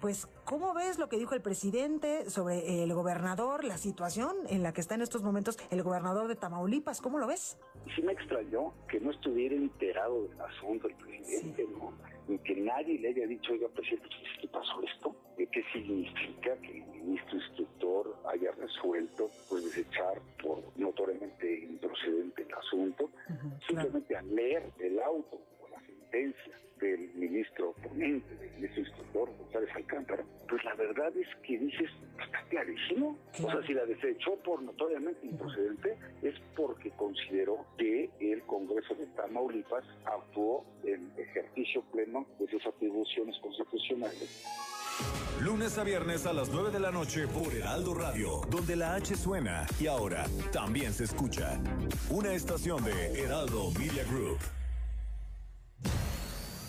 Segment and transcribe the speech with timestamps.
[0.00, 4.72] pues, ¿cómo ves lo que dijo el presidente sobre el gobernador, la situación en la
[4.72, 7.00] que está en estos momentos el gobernador de Tamaulipas?
[7.00, 7.58] ¿Cómo lo ves?
[7.94, 11.92] Sí me extrañó que no estuviera enterado del asunto el presidente, ¿no?
[12.28, 14.08] Y que nadie le haya dicho, oiga, presidente,
[14.40, 15.16] ¿qué pasó esto?
[15.36, 23.10] ¿Qué significa que el ministro instructor haya resuelto pues desechar por notoriamente improcedente el asunto?
[23.66, 25.40] Simplemente al leer el auto
[26.10, 31.90] sentencia del ministro ponente, del ministro instructor, González Alcántara, pues la verdad es que dices,
[32.24, 33.18] está clarísimo.
[33.42, 39.06] O sea, si la desechó por notoriamente improcedente, es porque consideró que el Congreso de
[39.08, 44.44] Tamaulipas actuó en ejercicio pleno de sus atribuciones constitucionales.
[45.40, 49.14] Lunes a viernes a las 9 de la noche por Heraldo Radio, donde la H
[49.14, 51.60] suena y ahora también se escucha.
[52.10, 54.38] Una estación de Heraldo Media Group.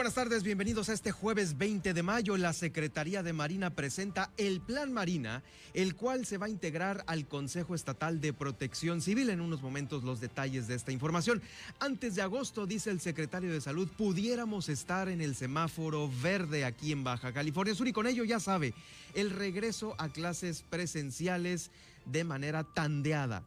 [0.00, 2.38] Buenas tardes, bienvenidos a este jueves 20 de mayo.
[2.38, 5.42] La Secretaría de Marina presenta el Plan Marina,
[5.74, 9.28] el cual se va a integrar al Consejo Estatal de Protección Civil.
[9.28, 11.42] En unos momentos los detalles de esta información.
[11.80, 16.92] Antes de agosto, dice el secretario de Salud, pudiéramos estar en el semáforo verde aquí
[16.92, 18.72] en Baja California Sur y con ello ya sabe,
[19.12, 21.70] el regreso a clases presenciales
[22.06, 23.42] de manera tandeada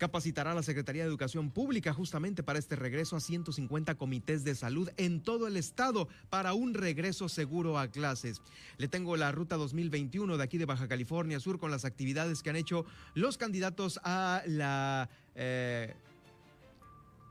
[0.00, 4.54] capacitará a la Secretaría de Educación Pública justamente para este regreso a 150 comités de
[4.54, 8.40] salud en todo el estado para un regreso seguro a clases.
[8.78, 12.48] Le tengo la ruta 2021 de aquí de Baja California Sur con las actividades que
[12.48, 15.08] han hecho los candidatos a la...
[15.36, 15.94] Eh,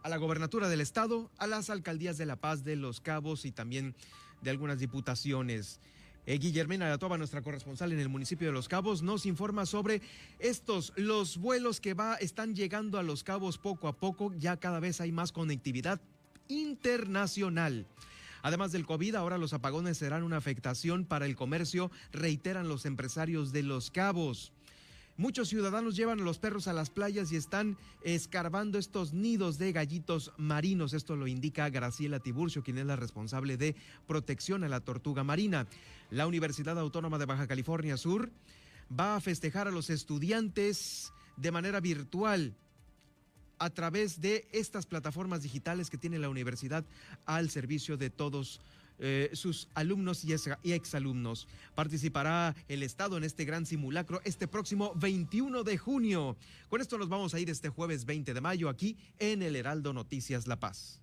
[0.02, 3.52] a la gobernatura del estado, a las alcaldías de La Paz, de Los Cabos y
[3.52, 3.96] también
[4.42, 5.82] de algunas diputaciones.
[6.26, 10.02] Eh, Guillermina Latova, nuestra corresponsal en el municipio de Los Cabos, nos informa sobre
[10.38, 14.80] estos, los vuelos que va, están llegando a Los Cabos poco a poco, ya cada
[14.80, 16.00] vez hay más conectividad
[16.48, 17.88] internacional.
[18.42, 23.52] Además del COVID, ahora los apagones serán una afectación para el comercio, reiteran los empresarios
[23.52, 24.54] de Los Cabos.
[25.20, 29.74] Muchos ciudadanos llevan a los perros a las playas y están escarbando estos nidos de
[29.74, 30.94] gallitos marinos.
[30.94, 33.76] Esto lo indica Graciela Tiburcio, quien es la responsable de
[34.08, 35.68] protección a la tortuga marina.
[36.10, 38.32] La Universidad Autónoma de Baja California Sur
[38.98, 42.56] va a festejar a los estudiantes de manera virtual
[43.58, 46.86] a través de estas plataformas digitales que tiene la universidad
[47.26, 48.62] al servicio de todos
[49.00, 51.48] eh, sus alumnos y, y exalumnos.
[51.76, 56.38] Participará el Estado en este gran simulacro este próximo 21 de junio.
[56.70, 59.94] Con esto nos vamos a ir este jueves 20 de mayo aquí en el Heraldo
[59.94, 61.02] Noticias La Paz.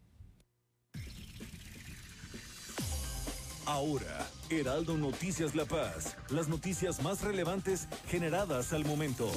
[3.64, 9.28] Ahora, Heraldo Noticias La Paz, las noticias más relevantes generadas al momento.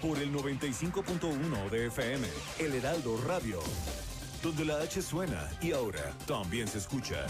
[0.00, 2.28] Por el 95.1 de FM,
[2.60, 3.60] El Heraldo Radio
[4.42, 7.26] donde la H suena y ahora también se escucha.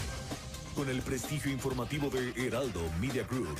[0.75, 3.57] Con el prestigio informativo de Heraldo Media Group.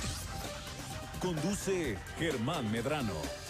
[1.20, 3.41] Conduce Germán Medrano.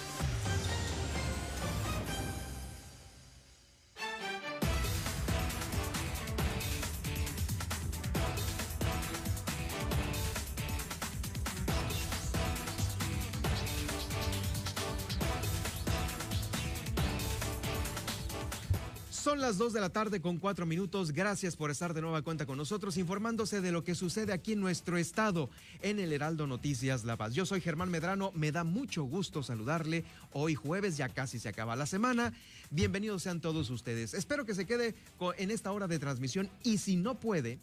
[19.53, 21.13] Las 2 de la tarde con cuatro minutos.
[21.13, 24.61] Gracias por estar de nueva cuenta con nosotros, informándose de lo que sucede aquí en
[24.61, 25.51] nuestro estado,
[25.83, 27.35] en el Heraldo Noticias La Paz.
[27.35, 30.05] Yo soy Germán Medrano, me da mucho gusto saludarle.
[30.33, 32.33] Hoy jueves, ya casi se acaba la semana.
[32.71, 34.15] Bienvenidos sean todos ustedes.
[34.15, 34.95] Espero que se quede
[35.37, 37.59] en esta hora de transmisión y si no puede,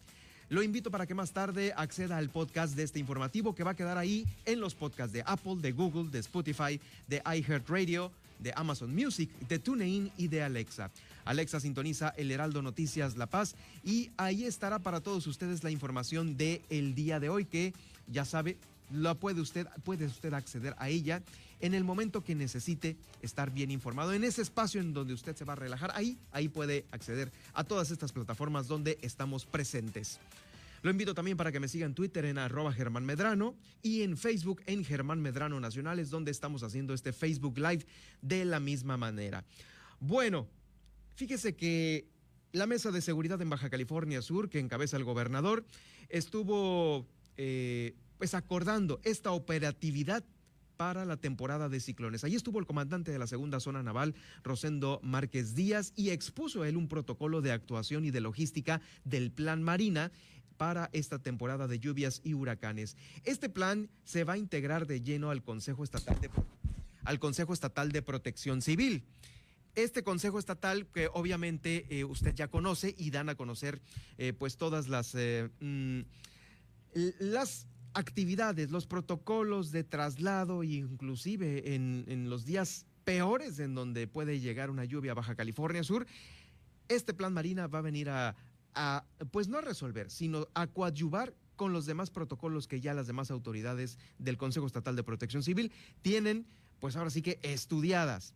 [0.49, 3.75] lo invito para que más tarde acceda al podcast de este informativo que va a
[3.75, 8.93] quedar ahí en los podcasts de Apple, de Google, de Spotify, de iHeartRadio de Amazon
[8.93, 10.89] Music, de TuneIn y de Alexa.
[11.29, 16.37] Alexa sintoniza el Heraldo Noticias La Paz y ahí estará para todos ustedes la información
[16.37, 17.75] de el día de hoy que
[18.07, 18.57] ya sabe
[18.91, 21.21] la puede usted, puede usted acceder a ella
[21.59, 24.11] en el momento que necesite estar bien informado.
[24.11, 27.63] En ese espacio en donde usted se va a relajar, ahí, ahí puede acceder a
[27.63, 30.19] todas estas plataformas donde estamos presentes.
[30.81, 33.53] Lo invito también para que me siga en Twitter en arroba Germán Medrano
[33.83, 37.85] y en Facebook en Germán Medrano Nacionales, donde estamos haciendo este Facebook Live
[38.23, 39.43] de la misma manera.
[39.99, 40.47] Bueno,
[41.19, 42.07] fíjese que
[42.53, 45.65] la Mesa de Seguridad en Baja California Sur, que encabeza el gobernador,
[46.07, 47.05] estuvo
[47.35, 50.23] eh, pues acordando esta operatividad
[50.77, 52.23] para la temporada de ciclones.
[52.23, 56.77] Allí estuvo el comandante de la segunda zona naval, Rosendo Márquez Díaz, y expuso él
[56.77, 60.13] un protocolo de actuación y de logística del Plan Marina
[60.55, 62.95] para esta temporada de lluvias y huracanes.
[63.25, 66.29] Este plan se va a integrar de lleno al Consejo Estatal de,
[67.03, 69.03] al Consejo Estatal de Protección Civil.
[69.83, 73.81] Este Consejo Estatal, que obviamente eh, usted ya conoce y dan a conocer
[74.17, 76.01] eh, pues todas las, eh, mm,
[77.19, 84.69] las actividades, los protocolos de traslado, inclusive en, los días peores en donde puede llegar
[84.69, 86.05] una lluvia a Baja California Sur,
[86.89, 88.35] este plan Marina va a venir a,
[89.31, 93.31] pues no a resolver, sino a coadyuvar con los demás protocolos que ya las demás
[93.31, 95.71] autoridades del Consejo Estatal de Protección Civil
[96.01, 96.47] tienen,
[96.79, 98.33] pues ahora sí que estudiadas.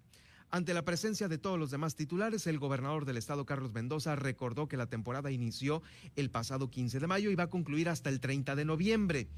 [0.53, 4.67] Ante la presencia de todos los demás titulares, el gobernador del estado, Carlos Mendoza, recordó
[4.67, 5.81] que la temporada inició
[6.15, 9.29] el pasado 15 de mayo y va a concluir hasta el 30 de noviembre.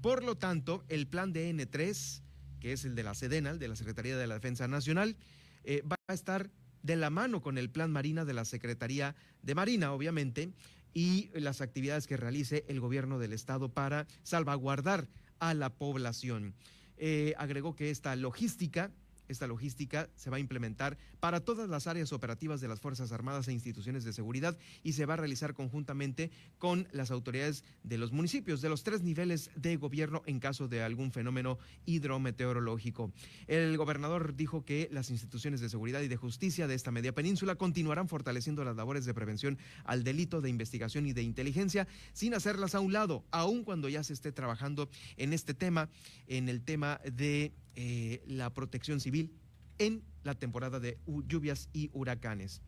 [0.00, 2.22] Por lo tanto, el plan de N3,
[2.60, 5.16] que es el de la SEDENA, de la Secretaría de la Defensa Nacional,
[5.64, 6.52] eh, va a estar
[6.84, 10.52] de la mano con el plan Marina de la Secretaría de Marina, obviamente,
[10.94, 15.08] y las actividades que realice el gobierno del estado para salvaguardar
[15.40, 16.54] a la población.
[16.96, 18.92] Eh, agregó que esta logística
[19.30, 23.48] esta logística se va a implementar para todas las áreas operativas de las Fuerzas Armadas
[23.48, 28.12] e instituciones de seguridad y se va a realizar conjuntamente con las autoridades de los
[28.12, 33.12] municipios, de los tres niveles de gobierno en caso de algún fenómeno hidrometeorológico.
[33.46, 37.54] El gobernador dijo que las instituciones de seguridad y de justicia de esta media península
[37.54, 42.74] continuarán fortaleciendo las labores de prevención al delito, de investigación y de inteligencia sin hacerlas
[42.74, 45.88] a un lado, aun cuando ya se esté trabajando en este tema,
[46.26, 49.32] en el tema de eh, la protección civil
[49.78, 52.62] en la temporada de lluvias y huracanes.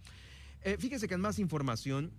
[0.62, 2.12] Eh, fíjese que en más información,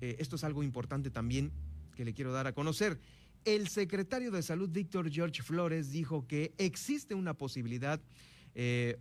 [0.00, 1.52] eh, esto es algo importante también
[1.94, 2.98] que le quiero dar a conocer.
[3.44, 8.00] El secretario de Salud, Víctor George Flores, dijo que existe una posibilidad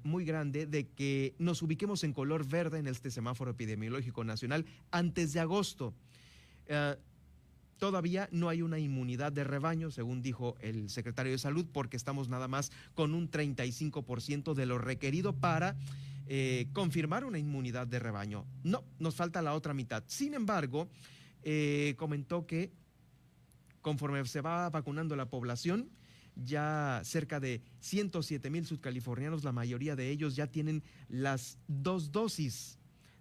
[0.03, 5.33] muy grande de que nos ubiquemos en color verde en este semáforo epidemiológico nacional antes
[5.33, 5.95] de agosto.
[7.79, 12.27] Todavía no hay una inmunidad de rebaño, según dijo el secretario de Salud, porque estamos
[12.27, 15.77] nada más con un 35% de lo requerido para
[16.27, 18.45] eh, confirmar una inmunidad de rebaño.
[18.63, 20.03] No, nos falta la otra mitad.
[20.07, 20.89] Sin embargo,
[21.41, 22.71] eh, comentó que
[23.81, 25.89] conforme se va vacunando la población,
[26.35, 32.78] ya cerca de 107 mil sudcalifornianos, la mayoría de ellos ya tienen las dos dosis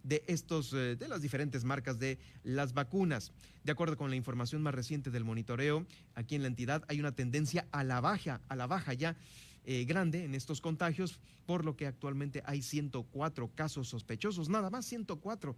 [0.08, 3.32] de estos eh, de las diferentes marcas de las vacunas.
[3.62, 7.12] De acuerdo con la información más reciente del monitoreo, aquí en la entidad hay una
[7.12, 9.16] tendencia a la baja, a la baja ya
[9.64, 14.86] eh, grande en estos contagios, por lo que actualmente hay 104 casos sospechosos, nada más
[14.86, 15.54] 104.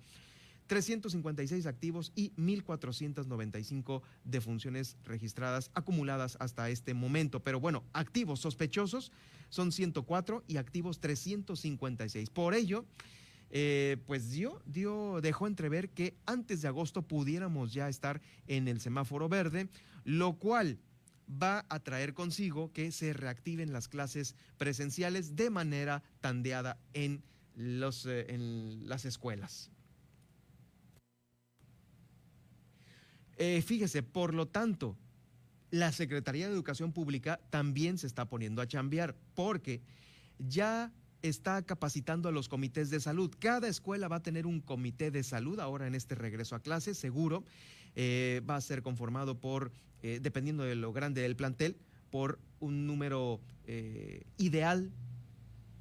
[0.66, 7.40] 356 activos y 1.495 defunciones registradas acumuladas hasta este momento.
[7.40, 9.10] Pero bueno, activos sospechosos
[9.48, 12.30] son 104 y activos 356.
[12.30, 12.84] Por ello,
[13.50, 18.80] eh, pues dio, dio, dejó entrever que antes de agosto pudiéramos ya estar en el
[18.80, 19.68] semáforo verde,
[20.04, 20.78] lo cual
[21.30, 27.22] va a traer consigo que se reactiven las clases presenciales de manera tandeada en,
[27.54, 29.70] los, eh, en las escuelas.
[33.36, 34.96] Eh, fíjese, por lo tanto,
[35.70, 39.82] la Secretaría de Educación Pública también se está poniendo a chambear porque
[40.38, 43.34] ya está capacitando a los comités de salud.
[43.38, 46.98] Cada escuela va a tener un comité de salud ahora en este regreso a clases,
[46.98, 47.44] seguro.
[47.96, 49.72] Eh, va a ser conformado por,
[50.02, 51.76] eh, dependiendo de lo grande del plantel,
[52.10, 54.90] por un número eh, ideal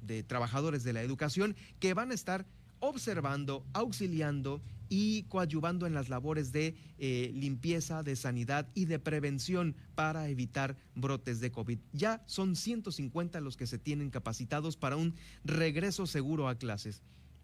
[0.02, 2.46] de trabajadores de la educación que van a estar
[2.80, 9.74] observando, auxiliando y coadyuvando en las labores de eh, limpieza, de sanidad y de prevención
[9.94, 11.78] para evitar brotes de COVID.
[11.92, 17.02] Ya son 150 los que se tienen capacitados para un regreso seguro a clases.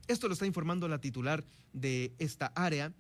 [0.09, 2.93] Esto lo está informando la titular de esta área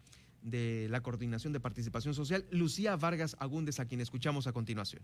[0.42, 5.02] de la Coordinación de Participación Social, Lucía Vargas Agúndez, a quien escuchamos a continuación.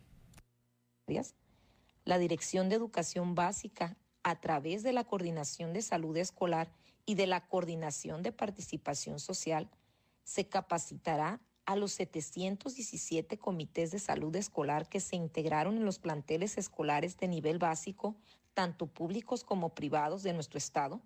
[2.05, 6.73] La Dirección de Educación Básica, a través de la Coordinación de Salud Escolar,
[7.07, 9.71] y de la Coordinación de Participación Social
[10.25, 16.59] se capacitará a los 717 comités de salud escolar que se integraron en los planteles
[16.59, 18.17] escolares de nivel básico,
[18.55, 21.01] tanto públicos como privados de nuestro estado,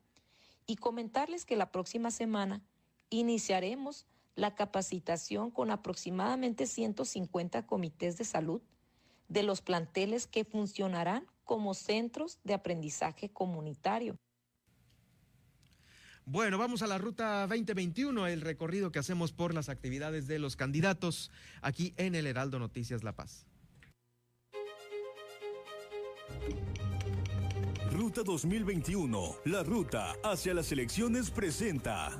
[0.67, 2.63] y comentarles que la próxima semana
[3.11, 8.61] iniciaremos la capacitación con aproximadamente 150 comités de salud
[9.29, 14.19] de los planteles que funcionarán como centros de aprendizaje comunitario.
[16.29, 20.57] Bueno, vamos a la ruta 2021, el recorrido que hacemos por las actividades de los
[20.57, 21.31] candidatos
[21.63, 23.47] aquí en el Heraldo Noticias La Paz.
[27.93, 32.11] Ruta 2021, la ruta hacia las elecciones presenta.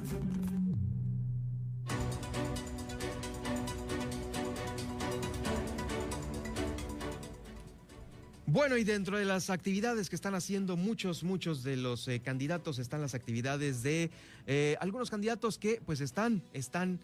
[8.49, 12.79] Bueno, y dentro de las actividades que están haciendo muchos, muchos de los eh, candidatos
[12.79, 14.09] están las actividades de
[14.47, 17.01] eh, algunos candidatos que pues están, están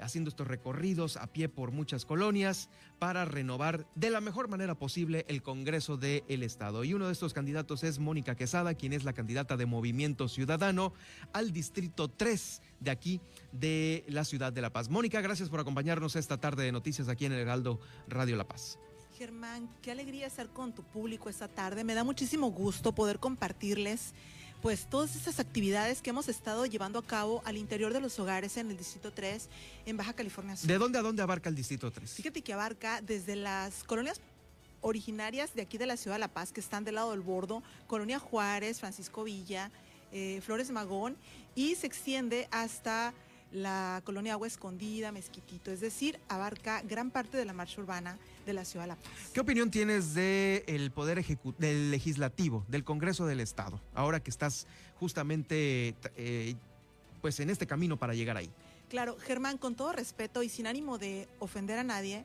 [0.00, 2.68] haciendo estos recorridos a pie por muchas colonias
[3.00, 6.84] para renovar de la mejor manera posible el Congreso del Estado.
[6.84, 10.92] Y uno de estos candidatos es Mónica Quesada, quien es la candidata de Movimiento Ciudadano
[11.32, 13.20] al Distrito 3 de aquí
[13.50, 14.88] de la ciudad de La Paz.
[14.88, 18.78] Mónica, gracias por acompañarnos esta tarde de noticias aquí en el Heraldo Radio La Paz.
[19.18, 21.84] Germán, qué alegría estar con tu público esta tarde.
[21.84, 24.12] Me da muchísimo gusto poder compartirles
[24.60, 28.56] pues todas estas actividades que hemos estado llevando a cabo al interior de los hogares
[28.56, 29.48] en el Distrito 3
[29.86, 30.66] en Baja California Sur.
[30.66, 32.12] ¿De dónde a dónde abarca el Distrito 3?
[32.12, 34.20] Fíjate que abarca desde las colonias
[34.80, 37.62] originarias de aquí de la ciudad de La Paz, que están del lado del bordo,
[37.86, 39.70] Colonia Juárez, Francisco Villa,
[40.12, 41.16] eh, Flores Magón,
[41.54, 43.14] y se extiende hasta
[43.52, 48.52] la colonia Agua Escondida, Mezquitito, es decir, abarca gran parte de la marcha urbana de
[48.52, 49.04] la ciudad de La Paz.
[49.32, 51.24] ¿Qué opinión tienes del poder
[51.58, 54.66] del legislativo, del Congreso del Estado, ahora que estás
[55.00, 56.54] justamente eh,
[57.20, 58.50] pues en este camino para llegar ahí?
[58.88, 62.24] Claro, Germán, con todo respeto y sin ánimo de ofender a nadie,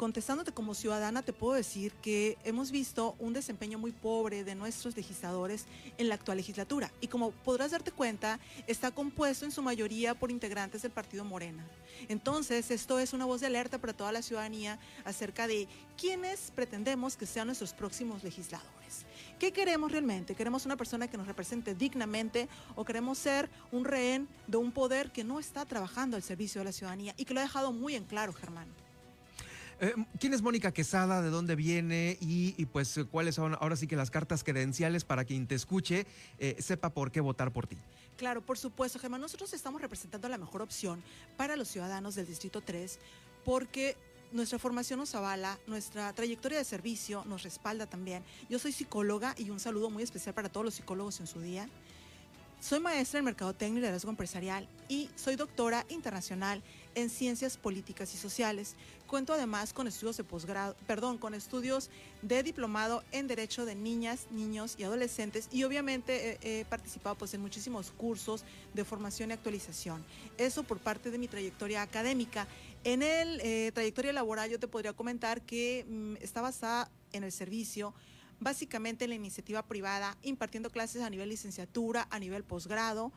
[0.00, 4.96] contestándote como ciudadana, te puedo decir que hemos visto un desempeño muy pobre de nuestros
[4.96, 5.66] legisladores
[5.98, 6.90] en la actual legislatura.
[7.02, 11.66] Y como podrás darte cuenta, está compuesto en su mayoría por integrantes del partido Morena.
[12.08, 17.18] Entonces, esto es una voz de alerta para toda la ciudadanía acerca de quiénes pretendemos
[17.18, 19.04] que sean nuestros próximos legisladores.
[19.38, 20.34] ¿Qué queremos realmente?
[20.34, 25.12] ¿Queremos una persona que nos represente dignamente o queremos ser un rehén de un poder
[25.12, 27.96] que no está trabajando al servicio de la ciudadanía y que lo ha dejado muy
[27.96, 28.66] en claro, Germán?
[29.82, 31.22] Eh, ¿Quién es Mónica Quesada?
[31.22, 32.18] ¿De dónde viene?
[32.20, 36.06] Y, pues cuáles son ahora sí que las cartas credenciales para quien te escuche
[36.38, 37.78] eh, sepa por qué votar por ti.
[38.18, 39.22] Claro, por supuesto, Germán.
[39.22, 41.02] Nosotros estamos representando la mejor opción
[41.38, 42.98] para los ciudadanos del Distrito 3
[43.42, 43.96] porque
[44.32, 48.22] nuestra formación nos avala, nuestra trayectoria de servicio nos respalda también.
[48.50, 51.70] Yo soy psicóloga y un saludo muy especial para todos los psicólogos en su día.
[52.60, 56.62] Soy maestra en Mercadotecnia y Liderazgo Empresarial y soy doctora internacional
[56.94, 58.74] en Ciencias Políticas y Sociales.
[59.06, 61.90] Cuento además con estudios de posgrado, perdón, con estudios
[62.22, 67.40] de diplomado en Derecho de Niñas, Niños y Adolescentes y obviamente he, participado pues en
[67.40, 70.04] muchísimos cursos de formación y actualización.
[70.38, 72.46] Eso por parte de mi trayectoria académica.
[72.84, 77.32] En el eh, trayectoria laboral yo te podría comentar que mm, está basada en el
[77.32, 77.94] servicio
[78.40, 83.12] básicamente en la iniciativa privada, impartiendo clases a nivel licenciatura, a nivel posgrado,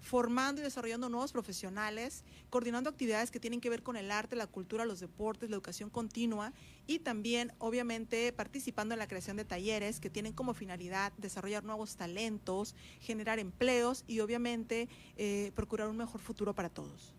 [0.00, 4.46] formando y desarrollando nuevos profesionales, coordinando actividades que tienen que ver con el arte, la
[4.46, 6.52] cultura, los deportes, la educación continua
[6.86, 11.96] y también, obviamente, participando en la creación de talleres que tienen como finalidad desarrollar nuevos
[11.96, 17.14] talentos, generar empleos y, obviamente, eh, procurar un mejor futuro para todos.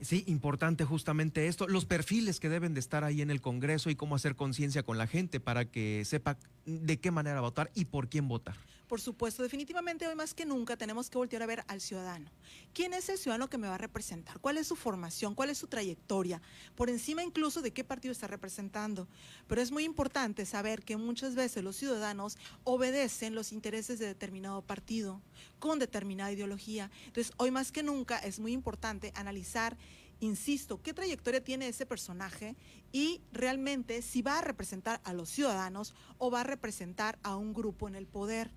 [0.00, 3.96] Sí, importante justamente esto, los perfiles que deben de estar ahí en el Congreso y
[3.96, 8.08] cómo hacer conciencia con la gente para que sepa de qué manera votar y por
[8.08, 8.56] quién votar.
[8.90, 12.28] Por supuesto, definitivamente hoy más que nunca tenemos que voltear a ver al ciudadano.
[12.74, 14.40] ¿Quién es el ciudadano que me va a representar?
[14.40, 15.36] ¿Cuál es su formación?
[15.36, 16.42] ¿Cuál es su trayectoria?
[16.74, 19.06] Por encima incluso de qué partido está representando.
[19.46, 24.60] Pero es muy importante saber que muchas veces los ciudadanos obedecen los intereses de determinado
[24.60, 25.22] partido
[25.60, 26.90] con determinada ideología.
[27.06, 29.76] Entonces, hoy más que nunca es muy importante analizar
[30.18, 32.54] insisto, qué trayectoria tiene ese personaje
[32.92, 37.54] y realmente si va a representar a los ciudadanos o va a representar a un
[37.54, 38.50] grupo en el poder.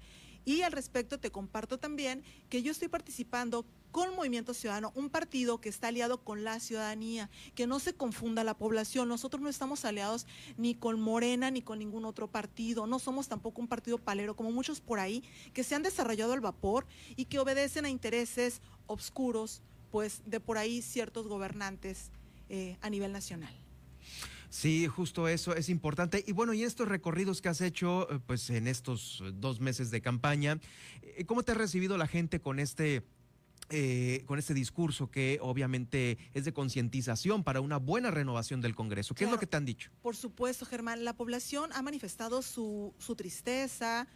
[0.45, 5.61] Y al respecto te comparto también que yo estoy participando con Movimiento Ciudadano, un partido
[5.61, 9.07] que está aliado con la ciudadanía, que no se confunda la población.
[9.07, 10.25] Nosotros no estamos aliados
[10.57, 14.51] ni con Morena ni con ningún otro partido, no somos tampoco un partido palero como
[14.51, 15.23] muchos por ahí
[15.53, 20.57] que se han desarrollado al vapor y que obedecen a intereses obscuros, pues de por
[20.57, 22.09] ahí ciertos gobernantes
[22.49, 23.62] eh, a nivel nacional.
[24.53, 26.23] Sí, justo eso es importante.
[26.27, 29.99] Y bueno, y estos recorridos que has hecho, eh, pues en estos dos meses de
[29.99, 30.59] campaña,
[31.01, 33.01] eh, ¿cómo te ha recibido la gente con este
[33.69, 39.15] eh, con este discurso que obviamente es de concientización para una buena renovación del Congreso.
[39.15, 39.89] ¿Qué es lo que te han dicho?
[40.03, 41.03] Por supuesto, Germán.
[41.03, 44.07] La población ha manifestado su, su tristeza,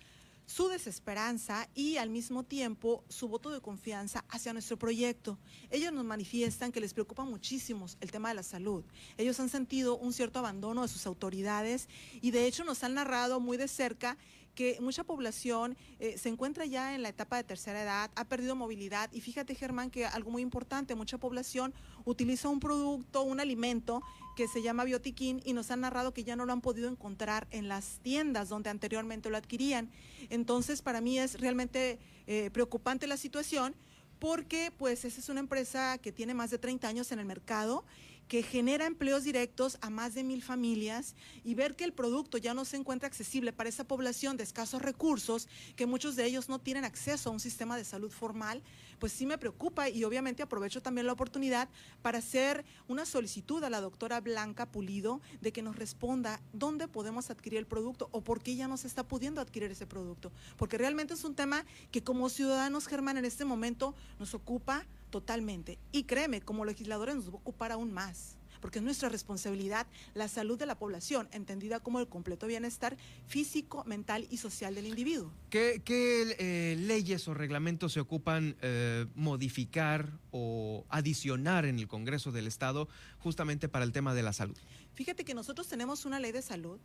[0.47, 5.37] su desesperanza y al mismo tiempo su voto de confianza hacia nuestro proyecto.
[5.69, 8.83] Ellos nos manifiestan que les preocupa muchísimo el tema de la salud.
[9.17, 11.89] Ellos han sentido un cierto abandono de sus autoridades
[12.21, 14.17] y de hecho nos han narrado muy de cerca
[14.55, 18.55] que mucha población eh, se encuentra ya en la etapa de tercera edad, ha perdido
[18.55, 21.75] movilidad y fíjate Germán que algo muy importante, mucha población
[22.05, 24.01] utiliza un producto, un alimento
[24.37, 27.47] que se llama biotiquín y nos han narrado que ya no lo han podido encontrar
[27.49, 29.89] en las tiendas donde anteriormente lo adquirían.
[30.29, 33.73] Entonces para mí es realmente eh, preocupante la situación
[34.19, 37.83] porque pues esa es una empresa que tiene más de 30 años en el mercado
[38.27, 42.53] que genera empleos directos a más de mil familias y ver que el producto ya
[42.53, 46.59] no se encuentra accesible para esa población de escasos recursos, que muchos de ellos no
[46.59, 48.61] tienen acceso a un sistema de salud formal,
[48.99, 51.69] pues sí me preocupa y obviamente aprovecho también la oportunidad
[52.01, 57.29] para hacer una solicitud a la doctora Blanca Pulido de que nos responda dónde podemos
[57.29, 60.31] adquirir el producto o por qué ya no se está pudiendo adquirir ese producto.
[60.57, 65.77] Porque realmente es un tema que como ciudadanos, Germán, en este momento nos ocupa totalmente.
[65.91, 70.27] Y créeme, como legisladores nos va a ocupar aún más, porque es nuestra responsabilidad la
[70.27, 72.97] salud de la población, entendida como el completo bienestar
[73.27, 75.31] físico, mental y social del individuo.
[75.49, 82.47] ¿Qué, eh, leyes o reglamentos se ocupan eh, modificar o adicionar en el Congreso del
[82.47, 82.87] Estado
[83.19, 84.57] justamente para el tema de la salud?
[84.93, 86.79] Fíjate que nosotros tenemos una ley de salud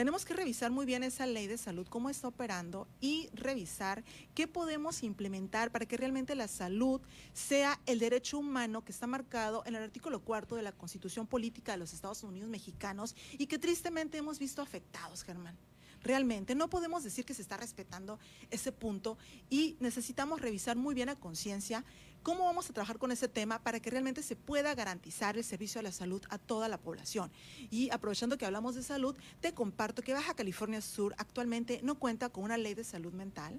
[0.00, 4.02] tenemos que revisar muy bien esa ley de salud, cómo está operando y revisar
[4.34, 7.02] qué podemos implementar para que realmente la salud
[7.34, 11.72] sea el derecho humano que está marcado en el artículo cuarto de la Constitución Política
[11.72, 15.58] de los Estados Unidos Mexicanos y que tristemente hemos visto afectados, Germán
[16.02, 16.54] realmente.
[16.54, 18.18] No podemos decir que se está respetando
[18.50, 19.18] ese punto
[19.50, 21.84] y necesitamos revisar muy bien a conciencia
[22.22, 25.80] ¿Cómo vamos a trabajar con ese tema para que realmente se pueda garantizar el servicio
[25.80, 27.32] a la salud a toda la población?
[27.70, 32.28] Y aprovechando que hablamos de salud, te comparto que Baja California Sur actualmente no cuenta
[32.28, 33.58] con una ley de salud mental.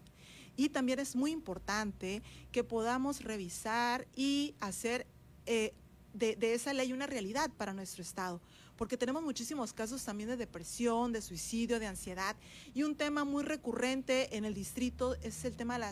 [0.56, 5.08] Y también es muy importante que podamos revisar y hacer
[5.48, 5.74] eh,
[6.13, 8.41] de, de esa ley una realidad para nuestro Estado
[8.77, 12.36] porque tenemos muchísimos casos también de depresión, de suicidio, de ansiedad.
[12.74, 15.86] Y un tema muy recurrente en el distrito es el tema de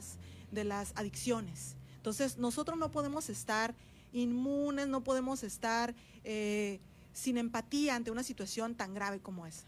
[0.52, 1.76] de las adicciones.
[2.00, 3.76] Entonces, nosotros no podemos estar
[4.14, 6.80] inmunes, no podemos estar eh,
[7.12, 9.66] sin empatía ante una situación tan grave como esa.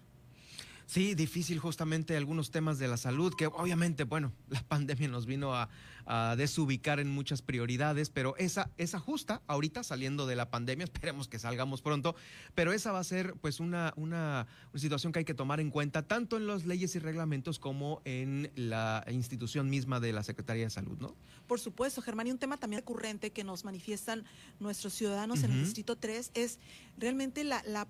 [0.92, 5.56] Sí, difícil justamente algunos temas de la salud, que obviamente, bueno, la pandemia nos vino
[5.56, 5.70] a,
[6.06, 11.30] a desubicar en muchas prioridades, pero esa, esa justa, ahorita saliendo de la pandemia, esperemos
[11.30, 12.14] que salgamos pronto,
[12.56, 16.02] pero esa va a ser pues una, una, situación que hay que tomar en cuenta
[16.02, 20.72] tanto en las leyes y reglamentos como en la institución misma de la Secretaría de
[20.72, 21.16] Salud, ¿no?
[21.48, 24.26] Por supuesto, Germán, y un tema también recurrente que nos manifiestan
[24.60, 26.60] nuestros ciudadanos en el Distrito 3 es
[26.98, 27.88] realmente la, la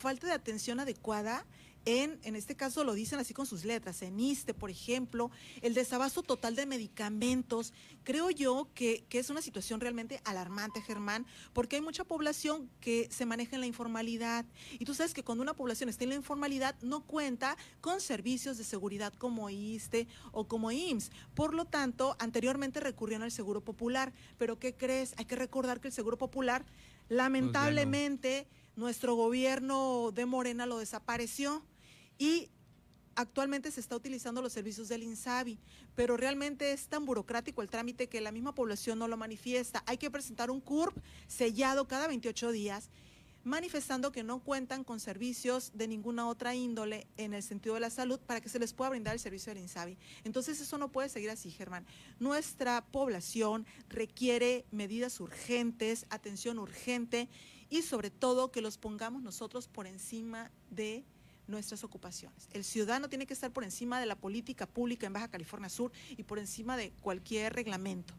[0.00, 1.46] falta de atención adecuada
[1.84, 5.30] en, en este caso lo dicen así con sus letras, en ISTE, por ejemplo,
[5.62, 7.72] el desabasto total de medicamentos.
[8.04, 13.08] Creo yo que, que, es una situación realmente alarmante, Germán, porque hay mucha población que
[13.10, 14.44] se maneja en la informalidad.
[14.78, 18.58] Y tú sabes que cuando una población está en la informalidad no cuenta con servicios
[18.58, 21.10] de seguridad como ISTE o como IMSS.
[21.34, 24.12] Por lo tanto, anteriormente recurrían al Seguro Popular.
[24.38, 25.14] Pero ¿qué crees?
[25.16, 26.64] Hay que recordar que el Seguro Popular,
[27.08, 31.62] lamentablemente, nuestro gobierno de Morena lo desapareció
[32.22, 32.48] y
[33.16, 35.58] actualmente se está utilizando los servicios del INSABI,
[35.96, 39.82] pero realmente es tan burocrático el trámite que la misma población no lo manifiesta.
[39.86, 42.90] Hay que presentar un CURP sellado cada 28 días
[43.42, 47.90] manifestando que no cuentan con servicios de ninguna otra índole en el sentido de la
[47.90, 49.98] salud para que se les pueda brindar el servicio del INSABI.
[50.22, 51.84] Entonces eso no puede seguir así, Germán.
[52.20, 57.28] Nuestra población requiere medidas urgentes, atención urgente
[57.68, 61.04] y sobre todo que los pongamos nosotros por encima de
[61.46, 62.48] nuestras ocupaciones.
[62.52, 65.92] El ciudadano tiene que estar por encima de la política pública en Baja California Sur
[66.10, 68.14] y por encima de cualquier reglamento.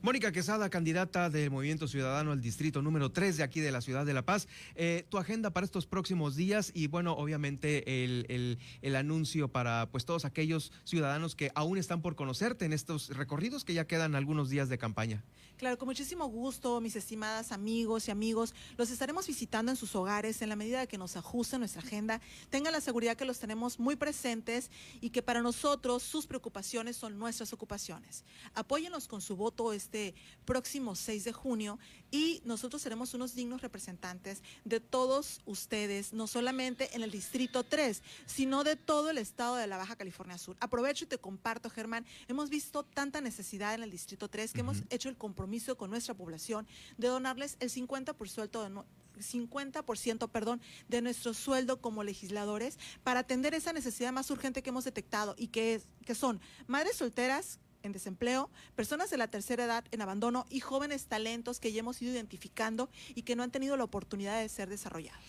[0.00, 4.06] Mónica Quesada, candidata del Movimiento Ciudadano al Distrito número 3 de aquí de la Ciudad
[4.06, 4.46] de La Paz.
[4.76, 10.04] Eh, tu agenda para estos próximos días y, bueno, obviamente el, el, anuncio para pues
[10.04, 14.50] todos aquellos ciudadanos que aún están por conocerte en estos recorridos que ya quedan algunos
[14.50, 15.24] días de campaña.
[15.56, 18.54] Claro, con muchísimo gusto, mis estimadas amigos y amigos.
[18.76, 22.20] Los estaremos visitando en sus hogares en la medida de que nos ajuste nuestra agenda.
[22.50, 27.18] Tengan la seguridad que los tenemos muy presentes y que para nosotros sus preocupaciones son
[27.18, 28.24] nuestras ocupaciones.
[28.54, 31.78] Apóyenos con su voto este este próximo 6 de junio
[32.10, 38.02] y nosotros seremos unos dignos representantes de todos ustedes, no solamente en el Distrito 3,
[38.26, 40.56] sino de todo el estado de la Baja California Sur.
[40.60, 44.82] Aprovecho y te comparto, Germán, hemos visto tanta necesidad en el Distrito 3 que hemos
[44.90, 46.66] hecho el compromiso con nuestra población
[46.98, 48.82] de donarles el 50% de
[49.18, 54.84] 50% perdón, de nuestro sueldo como legisladores para atender esa necesidad más urgente que hemos
[54.84, 59.84] detectado y que, es, que son madres solteras en desempleo, personas de la tercera edad
[59.90, 63.76] en abandono y jóvenes talentos que ya hemos ido identificando y que no han tenido
[63.76, 65.20] la oportunidad de ser desarrollados.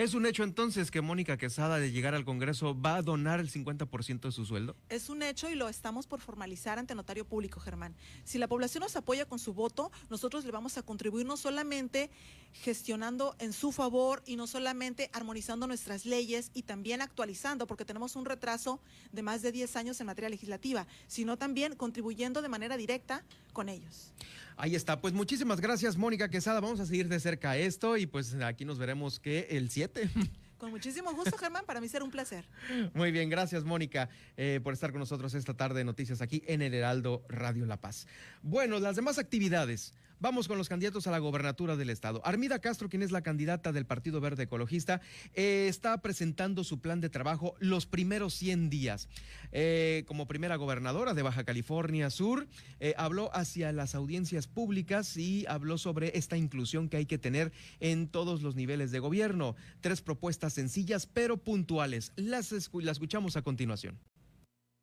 [0.00, 3.50] ¿Es un hecho entonces que Mónica Quesada de llegar al Congreso va a donar el
[3.50, 4.74] 50% de su sueldo?
[4.88, 7.94] Es un hecho y lo estamos por formalizar ante notario público, Germán.
[8.24, 12.10] Si la población nos apoya con su voto, nosotros le vamos a contribuir no solamente
[12.54, 18.16] gestionando en su favor y no solamente armonizando nuestras leyes y también actualizando, porque tenemos
[18.16, 18.80] un retraso
[19.12, 23.68] de más de 10 años en materia legislativa, sino también contribuyendo de manera directa con
[23.68, 24.14] ellos.
[24.62, 25.00] Ahí está.
[25.00, 26.60] Pues muchísimas gracias, Mónica Quesada.
[26.60, 30.10] Vamos a seguir de cerca esto y pues aquí nos veremos que el 7.
[30.58, 31.64] Con muchísimo gusto, Germán.
[31.64, 32.44] Para mí será un placer.
[32.92, 36.60] Muy bien, gracias, Mónica, eh, por estar con nosotros esta tarde de noticias aquí en
[36.60, 38.06] el Heraldo Radio La Paz.
[38.42, 39.94] Bueno, las demás actividades.
[40.22, 42.20] Vamos con los candidatos a la gobernatura del estado.
[42.26, 45.00] Armida Castro, quien es la candidata del Partido Verde Ecologista,
[45.32, 49.08] eh, está presentando su plan de trabajo los primeros 100 días.
[49.50, 52.48] Eh, como primera gobernadora de Baja California Sur,
[52.80, 57.50] eh, habló hacia las audiencias públicas y habló sobre esta inclusión que hay que tener
[57.80, 59.56] en todos los niveles de gobierno.
[59.80, 62.12] Tres propuestas sencillas pero puntuales.
[62.16, 63.98] Las, las escuchamos a continuación.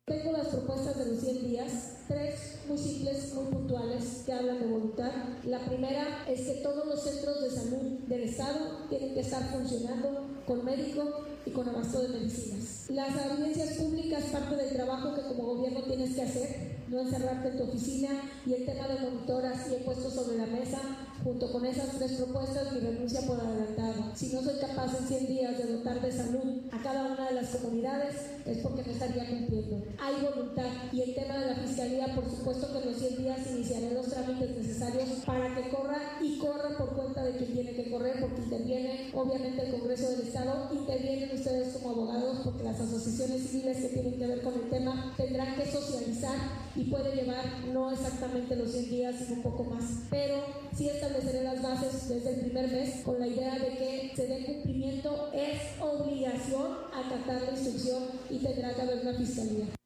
[0.08, 1.72] Tengo las propuestas de los 100 días,
[2.08, 5.12] tres muy simples, muy puntuales, que hablan de voluntad.
[5.44, 10.26] La primera es que todos los centros de salud del Estado tienen que estar funcionando
[10.46, 12.86] con médico y con abasto de medicinas.
[12.88, 17.58] Las audiencias públicas, parte del trabajo que como gobierno tienes que hacer, no encerrarte en
[17.58, 18.08] tu oficina
[18.46, 20.80] y el tema de monitoras y he puesto sobre la mesa
[21.24, 24.12] Junto con esas tres propuestas, mi renuncia por adelantado.
[24.14, 27.34] Si no soy capaz en 100 días de dotar de salud a cada una de
[27.34, 28.14] las comunidades,
[28.46, 29.82] es porque no estaría cumpliendo.
[30.00, 33.38] Hay voluntad y el tema de la fiscalía, por supuesto que en los 100 días
[33.50, 37.90] iniciaré los trámites necesarios para que corra y corra por cuenta de quien tiene que
[37.90, 43.42] correr, porque interviene obviamente el Congreso del Estado, intervienen ustedes como abogados, porque las asociaciones
[43.42, 47.90] civiles que tienen que ver con el tema tendrán que socializar y puede llevar no
[47.90, 49.84] exactamente los 100 días, sino un poco más.
[50.10, 50.36] Pero
[50.70, 54.44] esta estableceré las bases desde el primer mes con la idea de que se dé
[54.44, 59.77] cumplimiento, es obligación acatar la instrucción y tendrá que haber una fiscalía.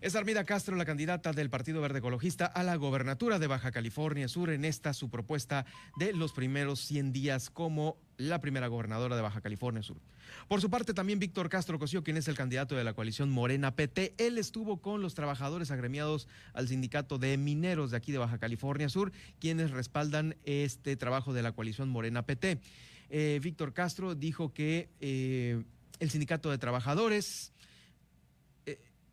[0.00, 4.28] Es Armida Castro, la candidata del Partido Verde Ecologista a la gobernatura de Baja California
[4.28, 5.66] Sur, en esta su propuesta
[5.98, 9.98] de los primeros 100 días como la primera gobernadora de Baja California Sur.
[10.48, 13.76] Por su parte, también Víctor Castro Cosío, quien es el candidato de la coalición Morena
[13.76, 18.38] PT, él estuvo con los trabajadores agremiados al sindicato de mineros de aquí de Baja
[18.38, 22.58] California Sur, quienes respaldan este trabajo de la coalición Morena PT.
[23.10, 25.62] Eh, Víctor Castro dijo que eh,
[25.98, 27.52] el sindicato de trabajadores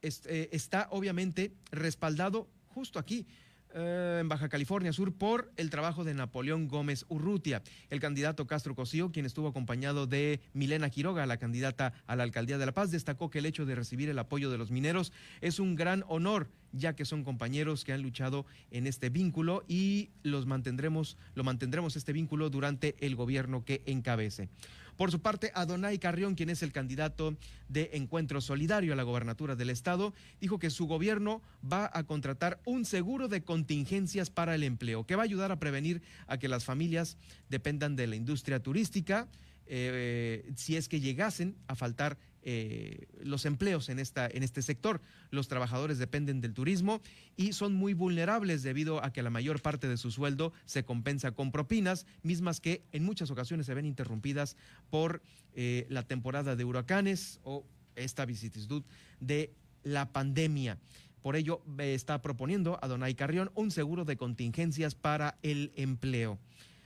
[0.02, 3.26] eh, está obviamente respaldado justo aquí
[3.74, 7.62] eh, en Baja California Sur por el trabajo de Napoleón Gómez Urrutia.
[7.90, 12.58] El candidato Castro Cosío, quien estuvo acompañado de Milena Quiroga, la candidata a la alcaldía
[12.58, 15.60] de La Paz, destacó que el hecho de recibir el apoyo de los mineros es
[15.60, 20.46] un gran honor, ya que son compañeros que han luchado en este vínculo y los
[20.46, 24.50] mantendremos, lo mantendremos este vínculo durante el gobierno que encabece.
[24.98, 27.38] Por su parte, Adonai Carrión, quien es el candidato
[27.70, 32.60] de Encuentro Solidario a la gobernatura del estado, dijo que su gobierno va a contratar
[32.66, 36.48] un seguro de contingencias para el empleo, que va a ayudar a prevenir a que
[36.48, 39.28] las familias dependan de la industria turística,
[39.68, 42.18] eh, si es que llegasen a faltar
[42.50, 45.02] eh, los empleos en, esta, en este sector.
[45.32, 47.02] Los trabajadores dependen del turismo
[47.36, 51.34] y son muy vulnerables debido a que la mayor parte de su sueldo se compensa
[51.34, 54.56] con propinas, mismas que en muchas ocasiones se ven interrumpidas
[54.90, 55.22] por
[55.56, 57.66] eh, la temporada de huracanes o
[57.98, 58.86] esta vicisitud
[59.20, 59.52] de
[59.84, 60.78] la pandemia.
[61.22, 66.40] Por ello, está proponiendo a Donay Carrión un seguro de contingencias para el empleo,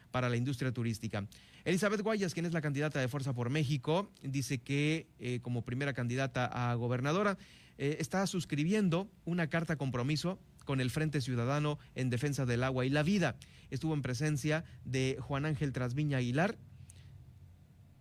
[0.09, 1.27] para la industria turística.
[1.63, 5.93] Elizabeth Guayas, quien es la candidata de Fuerza por México, dice que eh, como primera
[5.93, 7.37] candidata a gobernadora
[7.77, 12.89] eh, está suscribiendo una carta compromiso con el Frente Ciudadano en Defensa del Agua y
[12.89, 13.35] la Vida.
[13.69, 16.57] Estuvo en presencia de Juan Ángel Trasviña Aguilar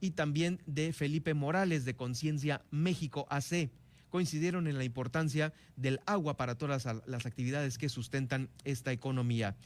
[0.01, 3.70] y también de Felipe Morales de Conciencia México AC.
[4.09, 9.57] Coincidieron en la importancia del agua para todas las, actividades que sustentan esta economía.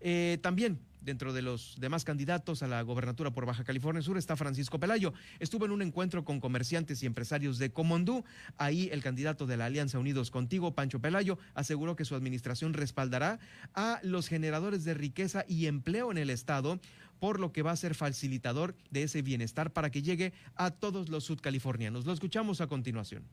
[0.00, 4.36] Eh, también Dentro de los demás candidatos a la gobernatura por Baja California Sur está
[4.36, 5.14] Francisco Pelayo.
[5.38, 8.24] Estuvo en un encuentro con comerciantes y empresarios de Comondú.
[8.58, 13.40] Ahí el candidato de la Alianza Unidos Contigo, Pancho Pelayo, aseguró que su administración respaldará
[13.74, 16.78] a los generadores de riqueza y empleo en el Estado,
[17.18, 21.08] por lo que va a ser facilitador de ese bienestar para que llegue a todos
[21.08, 22.04] los sudcalifornianos.
[22.04, 23.24] Lo escuchamos a continuación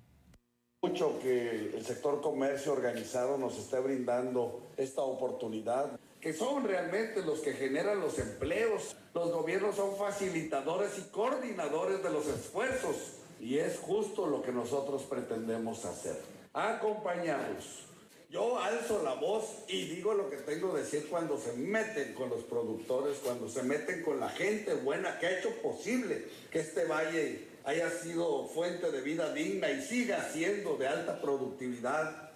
[0.84, 6.00] mucho que el sector comercio organizado nos esté brindando esta oportunidad
[6.34, 8.96] son realmente los que generan los empleos.
[9.14, 12.96] Los gobiernos son facilitadores y coordinadores de los esfuerzos
[13.40, 16.20] y es justo lo que nosotros pretendemos hacer.
[16.54, 17.84] Acompañados.
[18.30, 22.30] Yo alzo la voz y digo lo que tengo que decir cuando se meten con
[22.30, 26.84] los productores, cuando se meten con la gente buena que ha hecho posible que este
[26.84, 32.27] valle haya sido fuente de vida digna y siga siendo de alta productividad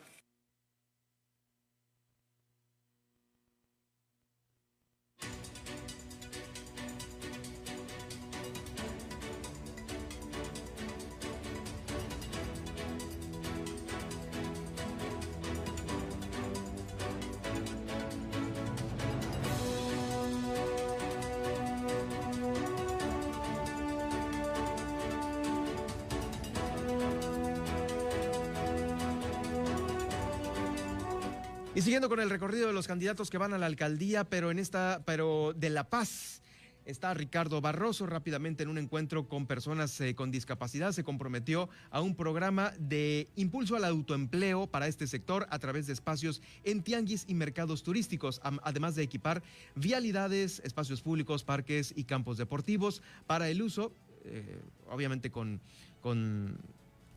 [31.82, 35.02] Siguiendo con el recorrido de los candidatos que van a la alcaldía, pero en esta,
[35.04, 36.44] pero de La Paz.
[36.86, 40.92] Está Ricardo Barroso rápidamente en un encuentro con personas eh, con discapacidad.
[40.92, 45.94] Se comprometió a un programa de impulso al autoempleo para este sector a través de
[45.94, 49.42] espacios en tianguis y mercados turísticos, además de equipar
[49.74, 53.92] vialidades, espacios públicos, parques y campos deportivos para el uso,
[54.26, 55.60] eh, obviamente con,
[56.00, 56.60] con,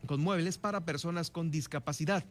[0.07, 2.24] con muebles para personas con discapacidad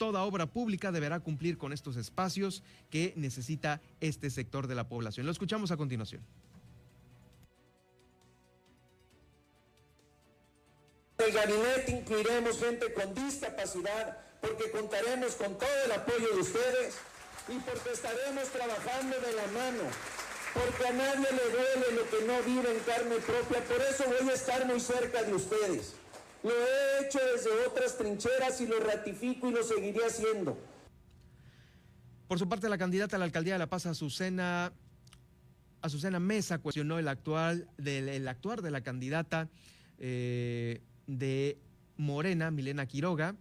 [0.00, 5.26] toda obra pública deberá cumplir con estos espacios que necesita este sector de la población.
[5.26, 6.22] Lo escuchamos a continuación.
[11.18, 16.94] El gabinete incluiremos gente con discapacidad porque contaremos con todo el apoyo de ustedes
[17.48, 19.84] y porque estaremos trabajando de la mano,
[20.54, 24.30] porque a nadie le duele lo que no vive en carne propia, por eso voy
[24.30, 25.99] a estar muy cerca de ustedes.
[26.42, 30.56] Lo he hecho desde otras trincheras y lo ratifico y lo seguiré haciendo.
[32.28, 34.72] Por su parte, la candidata a la alcaldía de La Paz, Azucena,
[35.82, 39.48] Azucena Mesa, cuestionó el, actual, del, actuar de la candidata
[39.98, 41.58] eh, de
[41.96, 43.34] Morena, Milena Quiroga,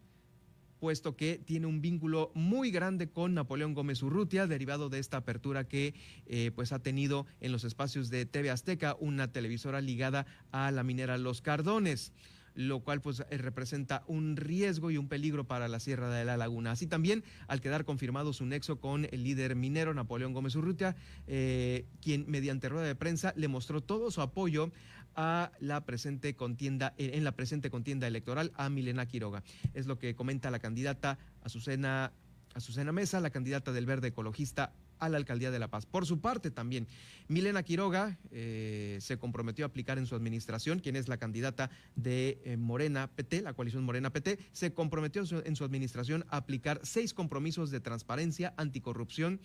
[0.80, 5.68] puesto que tiene un vínculo muy grande con Napoleón Gómez Urrutia, derivado de esta apertura
[5.68, 5.94] que
[6.26, 10.84] eh, pues ha tenido en los espacios de TV Azteca, una televisora ligada a la
[10.84, 12.12] minera Los Cardones
[12.56, 16.38] lo cual pues eh, representa un riesgo y un peligro para la Sierra de la
[16.38, 16.72] Laguna.
[16.72, 20.96] Así también, al quedar confirmado su nexo con el líder minero Napoleón Gómez Urrutia,
[21.28, 24.72] eh, quien mediante rueda de prensa le mostró todo su apoyo
[25.16, 29.44] a la presente contienda, eh, en la presente contienda electoral a Milena Quiroga.
[29.74, 32.12] Es lo que comenta la candidata Azucena,
[32.54, 35.86] Azucena Mesa, la candidata del Verde Ecologista a la alcaldía de La Paz.
[35.86, 36.88] Por su parte también,
[37.28, 42.42] Milena Quiroga eh, se comprometió a aplicar en su administración, quien es la candidata de
[42.44, 47.14] eh, Morena PT, la coalición Morena PT, se comprometió en su administración a aplicar seis
[47.14, 49.40] compromisos de transparencia, anticorrupción,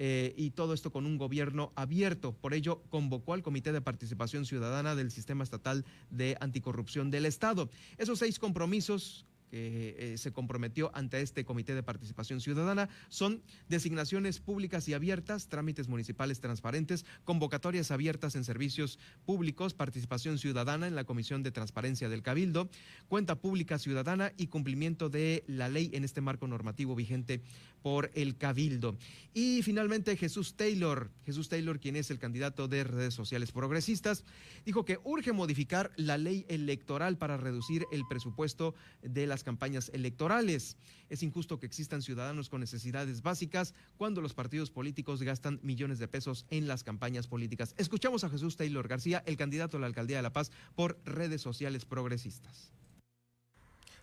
[0.00, 2.32] eh, y todo esto con un gobierno abierto.
[2.32, 7.68] Por ello, convocó al Comité de Participación Ciudadana del Sistema Estatal de Anticorrupción del Estado.
[7.96, 14.40] Esos seis compromisos que eh, se comprometió ante este Comité de Participación Ciudadana son designaciones
[14.40, 21.04] públicas y abiertas, trámites municipales transparentes, convocatorias abiertas en servicios públicos, participación ciudadana en la
[21.04, 22.68] Comisión de Transparencia del Cabildo,
[23.08, 27.42] cuenta pública ciudadana y cumplimiento de la ley en este marco normativo vigente
[27.82, 28.96] por el Cabildo.
[29.34, 34.24] Y finalmente Jesús Taylor, Jesús Taylor, quien es el candidato de redes sociales progresistas,
[34.64, 40.76] dijo que urge modificar la ley electoral para reducir el presupuesto de las campañas electorales.
[41.10, 46.08] Es injusto que existan ciudadanos con necesidades básicas cuando los partidos políticos gastan millones de
[46.08, 47.72] pesos en las campañas políticas.
[47.78, 51.40] Escuchamos a Jesús Taylor García, el candidato a la alcaldía de La Paz por redes
[51.40, 52.72] sociales progresistas.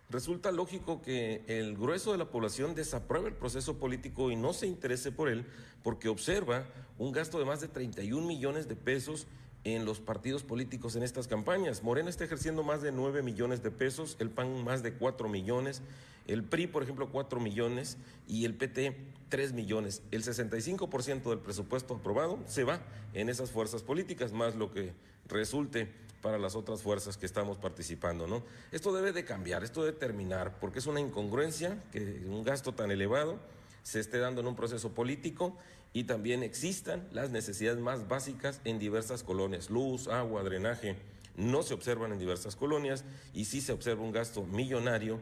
[0.08, 4.66] Resulta lógico que el grueso de la población desapruebe el proceso político y no se
[4.66, 5.44] interese por él
[5.82, 6.64] porque observa
[6.96, 9.26] un gasto de más de 31 millones de pesos
[9.66, 11.82] en los partidos políticos en estas campañas.
[11.82, 15.82] Morena está ejerciendo más de 9 millones de pesos, el PAN más de 4 millones,
[16.28, 17.96] el PRI, por ejemplo, 4 millones
[18.28, 18.96] y el PT
[19.28, 20.02] 3 millones.
[20.12, 22.80] El 65% del presupuesto aprobado se va
[23.12, 24.92] en esas fuerzas políticas, más lo que
[25.26, 25.88] resulte
[26.22, 28.44] para las otras fuerzas que estamos participando, ¿no?
[28.70, 32.92] Esto debe de cambiar, esto debe terminar, porque es una incongruencia que un gasto tan
[32.92, 33.40] elevado
[33.82, 35.56] se esté dando en un proceso político
[35.96, 40.94] y también existan las necesidades más básicas en diversas colonias, luz, agua, drenaje.
[41.38, 45.20] No se observan en diversas colonias y sí se observa un gasto millonario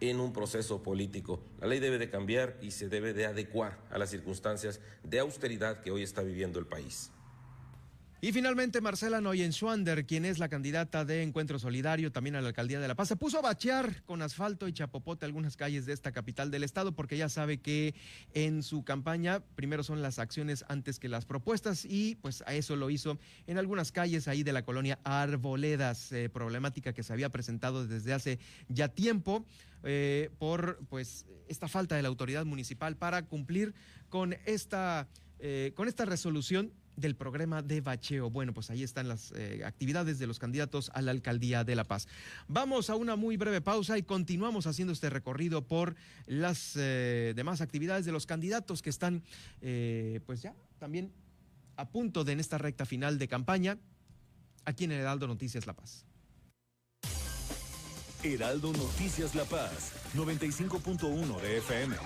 [0.00, 1.38] en un proceso político.
[1.60, 5.82] La ley debe de cambiar y se debe de adecuar a las circunstancias de austeridad
[5.82, 7.12] que hoy está viviendo el país.
[8.20, 12.80] Y finalmente Marcela Noyenschwander, quien es la candidata de Encuentro Solidario también a la alcaldía
[12.80, 16.10] de La Paz, se puso a bachear con asfalto y chapopote algunas calles de esta
[16.10, 17.94] capital del estado porque ya sabe que
[18.34, 22.74] en su campaña primero son las acciones antes que las propuestas y pues a eso
[22.74, 27.28] lo hizo en algunas calles ahí de la colonia Arboledas, eh, problemática que se había
[27.28, 29.46] presentado desde hace ya tiempo.
[29.84, 33.74] Eh, por pues esta falta de la autoridad municipal para cumplir
[34.08, 35.06] con esta,
[35.38, 38.30] eh, con esta resolución del programa de bacheo.
[38.30, 41.84] Bueno, pues ahí están las eh, actividades de los candidatos a la alcaldía de La
[41.84, 42.08] Paz.
[42.46, 48.04] Vamos a una muy breve pausa y continuamos haciendo este recorrido por las demás actividades
[48.04, 49.22] de los candidatos que están,
[49.60, 51.12] pues ya también
[51.76, 53.78] a punto de en esta recta final de campaña
[54.64, 56.04] aquí en Heraldo Noticias La Paz.
[58.22, 61.96] Heraldo Noticias La Paz, 95.1 de FM.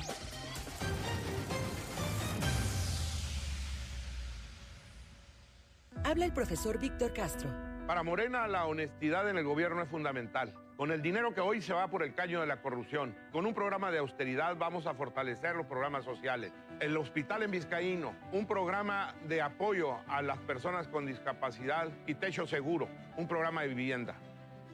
[6.12, 7.48] Habla el profesor Víctor Castro.
[7.86, 10.52] Para Morena, la honestidad en el gobierno es fundamental.
[10.76, 13.54] Con el dinero que hoy se va por el caño de la corrupción, con un
[13.54, 16.52] programa de austeridad vamos a fortalecer los programas sociales.
[16.80, 22.46] El hospital en Vizcaíno, un programa de apoyo a las personas con discapacidad y techo
[22.46, 24.14] seguro, un programa de vivienda.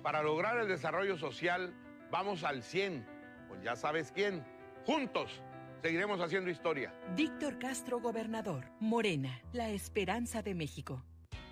[0.03, 1.73] Para lograr el desarrollo social,
[2.11, 3.07] vamos al 100.
[3.47, 4.45] Pues ya sabes quién.
[4.85, 5.41] Juntos
[5.83, 6.93] seguiremos haciendo historia.
[7.15, 8.65] Víctor Castro, gobernador.
[8.81, 11.05] Morena, la esperanza de México.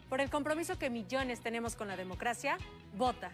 [0.09, 2.59] Por el compromiso que millones tenemos con la democracia,
[2.95, 3.33] vota.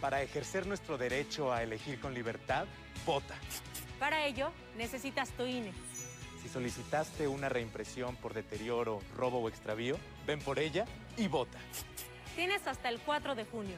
[0.00, 2.66] Para ejercer nuestro derecho a elegir con libertad,
[3.04, 3.34] vota.
[3.98, 5.72] Para ello, necesitas tu INE.
[6.42, 11.58] Si solicitaste una reimpresión por deterioro, robo o extravío, ven por ella y vota.
[12.36, 13.76] Tienes hasta el 4 de junio.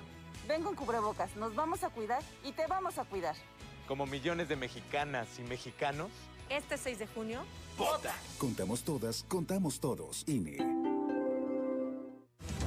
[0.48, 3.34] Ven con cubrebocas, nos vamos a cuidar y te vamos a cuidar.
[3.88, 6.10] Como millones de mexicanas y mexicanos.
[6.48, 7.44] Este 6 de junio,
[7.76, 8.14] vota.
[8.38, 10.24] Contamos todas, contamos todos.
[10.28, 10.85] INE.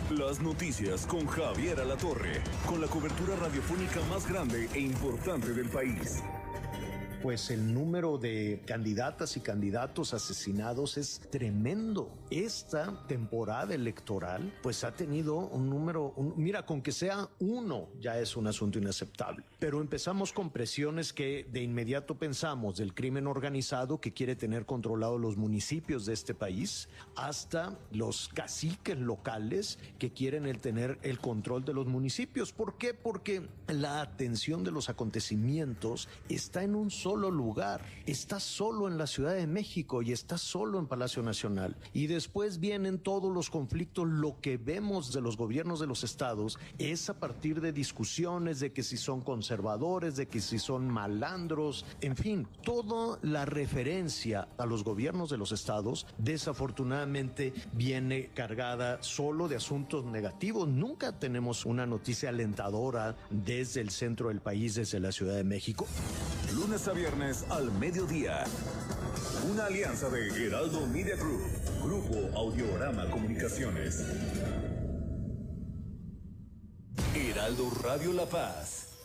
[0.09, 6.23] Las noticias con Javier Alatorre, con la cobertura radiofónica más grande e importante del país
[7.21, 12.17] pues el número de candidatas y candidatos asesinados es tremendo.
[12.29, 18.37] Esta temporada electoral pues ha tenido un número, mira, con que sea uno ya es
[18.37, 19.43] un asunto inaceptable.
[19.59, 25.19] Pero empezamos con presiones que de inmediato pensamos del crimen organizado que quiere tener controlados
[25.19, 31.65] los municipios de este país hasta los caciques locales que quieren el tener el control
[31.65, 32.53] de los municipios.
[32.53, 32.93] ¿Por qué?
[32.93, 39.07] Porque la atención de los acontecimientos está en un solo lugar, está solo en la
[39.07, 41.75] Ciudad de México y está solo en Palacio Nacional.
[41.91, 46.57] Y después vienen todos los conflictos, lo que vemos de los gobiernos de los estados
[46.77, 51.83] es a partir de discusiones de que si son conservadores, de que si son malandros,
[52.01, 59.47] en fin, toda la referencia a los gobiernos de los estados desafortunadamente viene cargada solo
[59.47, 60.67] de asuntos negativos.
[60.67, 65.87] Nunca tenemos una noticia alentadora desde el centro del país, desde la Ciudad de México.
[66.53, 68.43] Lunes a viernes al mediodía.
[69.51, 71.41] Una alianza de Heraldo Media Group,
[71.83, 74.05] Grupo Audiorama Comunicaciones.
[77.15, 78.88] Heraldo Radio La Paz,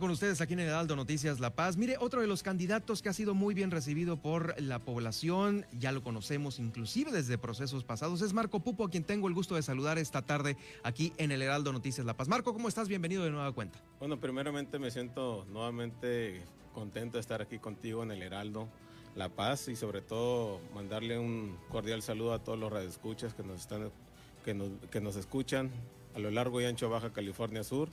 [0.00, 1.76] Con ustedes aquí en Heraldo Noticias La Paz.
[1.76, 5.90] Mire, otro de los candidatos que ha sido muy bien recibido por la población, ya
[5.90, 9.62] lo conocemos inclusive desde procesos pasados, es Marco Pupo, a quien tengo el gusto de
[9.62, 12.28] saludar esta tarde aquí en el Heraldo Noticias La Paz.
[12.28, 12.88] Marco, ¿cómo estás?
[12.88, 13.80] Bienvenido de nueva cuenta.
[13.98, 16.42] Bueno, primeramente me siento nuevamente
[16.74, 18.68] contento de estar aquí contigo en el Heraldo
[19.16, 23.60] La Paz y sobre todo mandarle un cordial saludo a todos los radioescuchas que nos
[23.60, 23.90] están
[24.44, 25.70] que nos, que nos escuchan
[26.14, 27.88] a lo largo y ancho Baja California Sur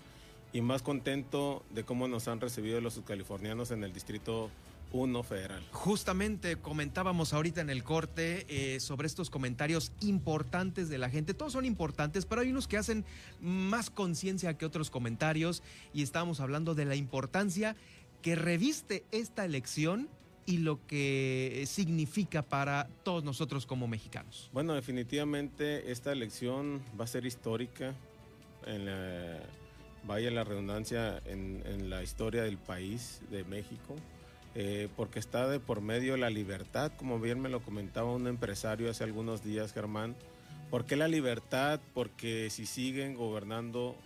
[0.56, 4.50] y más contento de cómo nos han recibido los californianos en el distrito
[4.94, 5.62] uno federal.
[5.74, 11.34] Justamente comentábamos ahorita en el corte eh, sobre estos comentarios importantes de la gente.
[11.34, 13.04] Todos son importantes, pero hay unos que hacen
[13.42, 15.62] más conciencia que otros comentarios
[15.94, 17.76] y estábamos hablando de la importancia
[18.22, 20.08] que reviste esta elección
[20.46, 24.50] y lo que significa para todos nosotros como mexicanos.
[24.54, 27.94] Bueno, definitivamente esta elección va a ser histórica,
[28.66, 29.40] en la,
[30.06, 33.96] vaya la redundancia, en, en la historia del país, de México.
[34.58, 38.90] Eh, porque está de por medio la libertad, como bien me lo comentaba un empresario
[38.90, 40.16] hace algunos días, Germán.
[40.70, 41.82] ¿Por qué la libertad?
[41.94, 43.98] Porque si siguen gobernando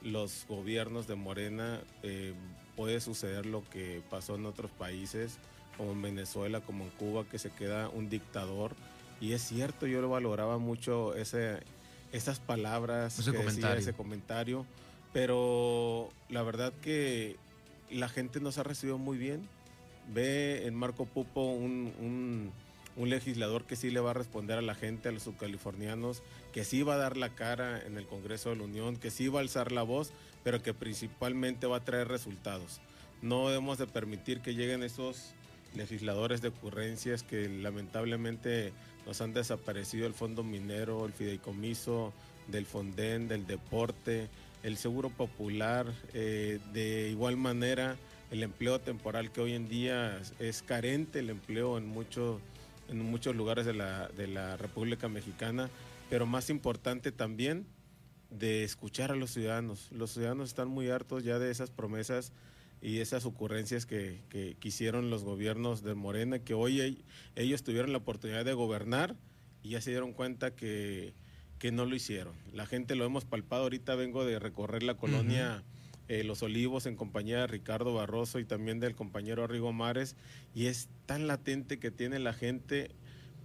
[0.00, 2.32] los gobiernos de Morena, eh,
[2.76, 5.36] puede suceder lo que pasó en otros países,
[5.76, 8.72] como en Venezuela, como en Cuba, que se queda un dictador.
[9.20, 11.58] Y es cierto, yo lo valoraba mucho ese,
[12.10, 13.76] esas palabras, ese que comentario.
[13.76, 14.66] Decía, ese comentario,
[15.12, 17.36] pero la verdad que
[17.90, 19.48] la gente nos ha recibido muy bien
[20.12, 21.92] ve en Marco Pupo un,
[22.96, 26.64] un, legislador que sí le va a responder a la gente, a los subcalifornianos, que
[26.64, 29.40] sí va a dar la cara en el Congreso de la Unión, que sí va
[29.40, 30.12] a alzar la voz,
[30.44, 32.82] pero que principalmente va a traer resultados.
[33.22, 35.32] No debemos de permitir que lleguen esos
[35.74, 38.74] legisladores de ocurrencias que lamentablemente
[39.06, 42.12] nos han desaparecido el fondo minero, el fideicomiso
[42.48, 44.28] del Fonden, del deporte,
[44.62, 47.96] el seguro popular, eh, de igual manera
[48.30, 52.40] el empleo temporal que hoy en día es carente el empleo en, mucho,
[52.88, 55.68] en muchos lugares de la, de la República Mexicana,
[56.08, 57.66] pero más importante también
[58.30, 59.90] de escuchar a los ciudadanos.
[59.90, 62.32] Los ciudadanos están muy hartos ya de esas promesas
[62.80, 67.04] y esas ocurrencias que, que, que hicieron los gobiernos de Morena, que hoy
[67.34, 69.16] ellos tuvieron la oportunidad de gobernar
[69.62, 71.12] y ya se dieron cuenta que,
[71.60, 72.34] que no lo hicieron.
[72.52, 75.62] La gente lo hemos palpado, ahorita vengo de recorrer la colonia...
[75.62, 75.80] Uh -huh
[76.10, 80.16] eh, Los Olivos en compañía de Ricardo Barroso y también del compañero Arrigo Mares
[80.56, 82.90] y es tan latente que tiene la gente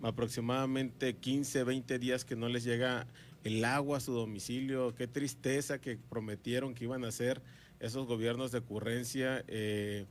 [0.02, 3.06] aproximadamente 15, 20 días que no les llega
[3.44, 7.40] el agua a su domicilio, qué tristeza que prometieron que iban a hacer
[7.80, 10.08] esos gobiernos de ocurrencia, eh,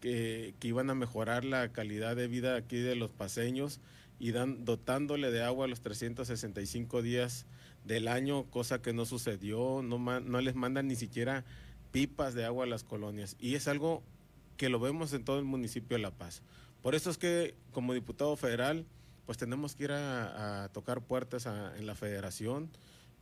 [0.00, 3.78] que, que, iban a mejorar la calidad de vida aquí de los paseños
[4.20, 7.46] y dan, dotándole de agua los 365 días
[7.84, 11.44] del año, cosa que no sucedió, no, no les mandan ni siquiera
[11.90, 13.34] pipas de agua a las colonias.
[13.40, 14.02] Y es algo
[14.58, 16.42] que lo vemos en todo el municipio de La Paz.
[16.82, 18.84] Por eso es que como diputado federal,
[19.24, 22.68] pues tenemos que ir a, a tocar puertas a, en la federación.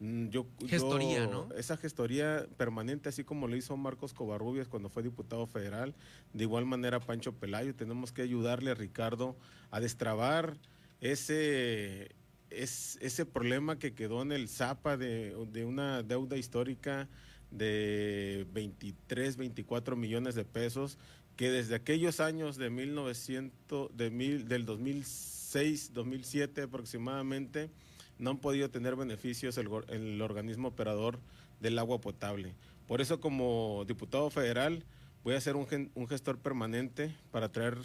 [0.01, 1.55] Mm, Yo, gestoría, yo, ¿no?
[1.55, 5.95] Esa gestoría permanente, así como lo hizo Marcos Covarrubias cuando fue diputado federal,
[6.33, 9.37] de igual manera Pancho Pelayo, tenemos que ayudarle a Ricardo
[9.71, 10.57] a destrabar
[11.01, 12.11] ese,
[12.51, 17.09] es, ese problema que quedó en el Zapa de, de una deuda histórica
[17.51, 20.99] de 23, 24 millones de pesos
[21.37, 27.71] que desde aquellos años de 1900, de mil, del 2006, 2007 aproximadamente,
[28.19, 31.21] no han podido tener beneficios el, el organismo operador
[31.61, 32.55] del agua potable.
[32.89, 34.85] Por eso como diputado federal
[35.23, 37.79] voy a ser un, un gestor permanente para traer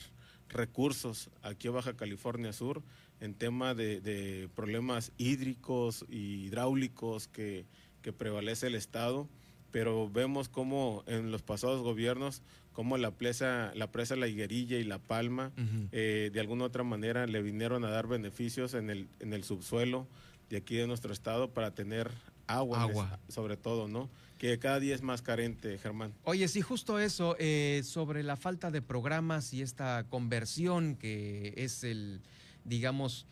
[0.53, 2.81] recursos aquí a Baja California Sur
[3.19, 7.65] en tema de, de problemas hídricos y hidráulicos que,
[8.01, 9.27] que prevalece el Estado
[9.73, 12.43] pero vemos cómo en los pasados gobiernos,
[12.73, 15.89] como la presa, la presa La Higuerilla y La Palma, uh -huh.
[15.91, 20.05] eh, de alguna otra manera le vinieron a dar beneficios en el, en el subsuelo
[20.51, 22.11] de aquí de nuestro estado para tener
[22.45, 23.19] agua, agua.
[23.29, 24.11] sobre todo, ¿no?
[24.43, 26.13] Que cada día es más carente, Germán.
[26.25, 31.85] Oye, sí, justo eso, eh, sobre la falta de programas y esta conversión que es
[31.85, 32.19] el,
[32.65, 33.25] digamos,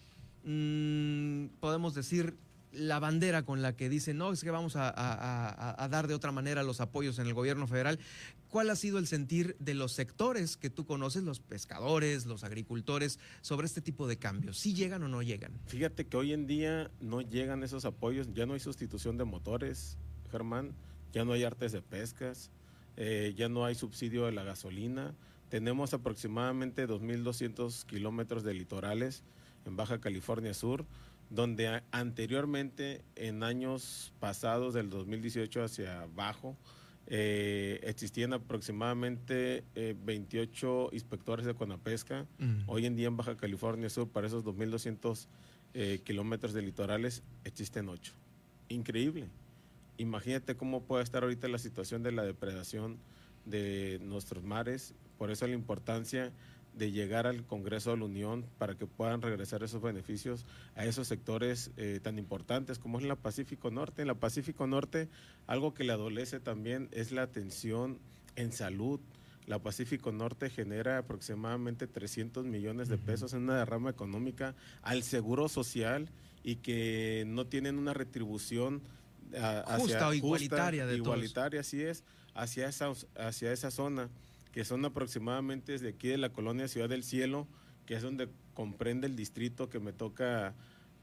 [0.46, 2.38] mmm, podemos decir,
[2.72, 6.14] la bandera con la que dicen, no, es que vamos a, a, a, dar de
[6.14, 8.00] otra manera los apoyos en el gobierno federal.
[8.48, 13.20] ¿Cuál ha sido el sentir de los sectores que tú conoces, los pescadores, los agricultores,
[13.42, 14.58] sobre este tipo de cambios?
[14.58, 15.52] ¿Sí llegan o no llegan?
[15.66, 19.98] Fíjate que hoy en día no llegan esos apoyos, ya no hay sustitución de motores,
[20.32, 20.74] Germán,
[21.12, 22.52] ya no hay artes de pescas,
[22.98, 25.16] eh, ya no hay subsidio de la gasolina.
[25.50, 29.24] Tenemos aproximadamente 2.200 kilómetros de litorales
[29.66, 30.86] en Baja California Sur
[31.32, 36.58] donde anteriormente en años pasados del 2018 hacia abajo
[37.08, 42.28] eh, existían aproximadamente eh, 28 inspectores de Conapesca.
[42.38, 42.64] Mm.
[42.68, 45.28] Hoy en día en Baja California Sur para esos 2.200
[45.74, 48.14] eh, kilómetros de litorales existen 8.
[48.68, 49.30] Increíble.
[49.98, 52.98] Imagínate cómo puede estar ahorita la situación de la depredación
[53.46, 54.94] de nuestros mares.
[55.18, 56.32] Por eso la importancia
[56.74, 61.08] de llegar al Congreso de la Unión para que puedan regresar esos beneficios a esos
[61.08, 64.02] sectores eh, tan importantes como es la Pacífico Norte.
[64.02, 65.10] En la Pacífico Norte
[65.48, 68.00] algo que le adolece también es la atención
[68.36, 69.00] en salud.
[69.48, 75.50] la Pacífico Norte genera aproximadamente 300 millones de pesos en una derrama económica al seguro
[75.50, 76.10] social
[76.44, 78.82] y que no tienen una retribución
[79.36, 81.06] hacia- Justa o igualitaria de todos.
[81.08, 82.04] igualitaria, así es,
[82.34, 84.10] hacia esa, hacia esa zona,
[84.52, 87.48] que son aproximadamente desde aquí de la colonia Ciudad del Cielo,
[87.86, 90.54] que es donde comprende el distrito que me toca,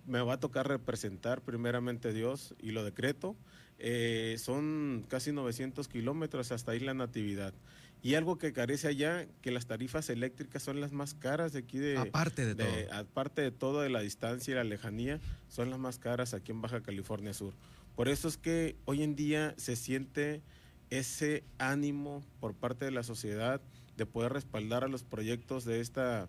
[0.06, 3.36] me va a tocar representar primeramente Dios y lo decreto.
[3.78, 7.54] Eh, son casi 900 kilómetros hasta Isla Natividad.
[8.02, 11.78] Y algo que carece allá, que las tarifas eléctricas son las más caras de aquí
[11.78, 11.96] de...
[11.96, 12.94] Aparte de todo.
[12.94, 16.60] Aparte de todo, de la distancia y la lejanía, son las más caras aquí en
[16.60, 17.54] Baja California Sur.
[17.98, 20.40] Por eso es que hoy en día se siente
[20.88, 23.60] ese ánimo por parte de la sociedad
[23.96, 26.28] de poder respaldar a los proyectos de esta,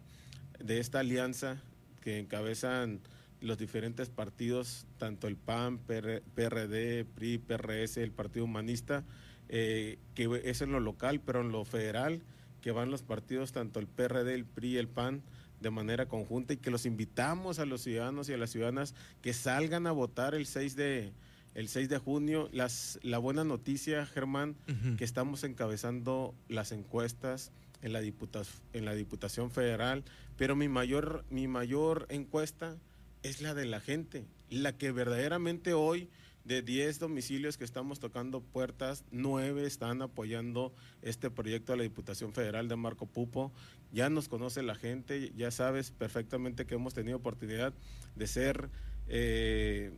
[0.58, 1.62] de esta alianza
[2.02, 3.02] que encabezan
[3.40, 9.04] los diferentes partidos, tanto el PAN, PR PRD, PRI, PRS, el Partido Humanista,
[9.48, 12.24] eh, que es en lo local, pero en lo federal,
[12.62, 15.22] que van los partidos, tanto el PRD, el PRI, el PAN,
[15.60, 19.34] de manera conjunta y que los invitamos a los ciudadanos y a las ciudadanas que
[19.34, 21.14] salgan a votar el 6 de,
[21.56, 22.50] el 6 de junio.
[22.52, 24.56] Las, la buena noticia, Germán,
[24.98, 28.44] que estamos encabezando las encuestas en la, diputa-
[28.74, 30.04] en la Diputación Federal,
[30.38, 32.78] pero mi mayor, mi mayor encuesta
[33.24, 36.10] es la de la gente, la que verdaderamente hoy
[36.46, 42.34] de 10 domicilios que estamos tocando puertas, 9 están apoyando este proyecto de la Diputación
[42.34, 43.52] Federal de Marco Pupo.
[43.92, 47.74] Ya nos conoce la gente, ya sabes perfectamente que hemos tenido oportunidad
[48.16, 48.70] de ser,
[49.08, 49.92] eh,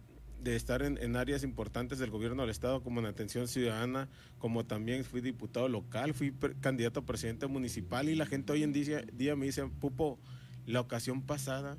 [0.43, 4.65] de estar en, en áreas importantes del gobierno del Estado, como en atención ciudadana, como
[4.65, 9.01] también fui diputado local, fui candidato a presidente municipal y la gente hoy en día,
[9.13, 10.19] día me dice, Pupo,
[10.65, 11.77] la ocasión pasada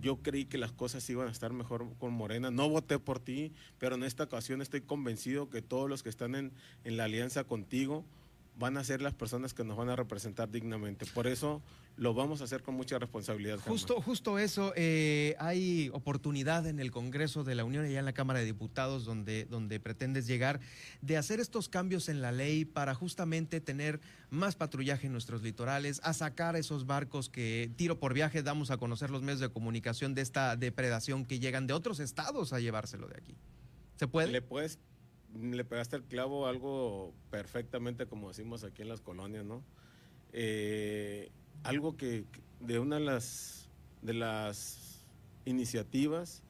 [0.00, 2.50] yo creí que las cosas iban a estar mejor con Morena.
[2.50, 6.34] No voté por ti, pero en esta ocasión estoy convencido que todos los que están
[6.34, 6.52] en,
[6.84, 8.04] en la alianza contigo
[8.58, 11.06] van a ser las personas que nos van a representar dignamente.
[11.06, 11.62] Por eso
[11.96, 13.58] lo vamos a hacer con mucha responsabilidad.
[13.58, 13.72] Germán.
[13.72, 14.72] Justo, justo eso.
[14.76, 18.46] eh, hay oportunidad en el Congreso de la Unión y ya en la Cámara de
[18.46, 20.60] Diputados donde, donde pretendes llegar
[21.02, 24.00] de hacer estos cambios en la ley para justamente tener
[24.30, 28.76] más patrullaje en nuestros litorales, a sacar esos barcos que tiro por viaje damos a
[28.76, 33.08] conocer los medios de comunicación de esta depredación que llegan de otros estados a llevárselo
[33.08, 33.36] de aquí.
[33.96, 34.28] ¿Se puede?
[34.28, 34.78] Le puedes,
[35.34, 39.62] le pegaste el clavo algo perfectamente como decimos aquí en las colonias, ¿no?
[40.32, 41.30] Eh,
[41.64, 42.24] algo que
[42.60, 43.68] de una de las
[44.02, 45.04] de las
[45.44, 46.42] iniciativas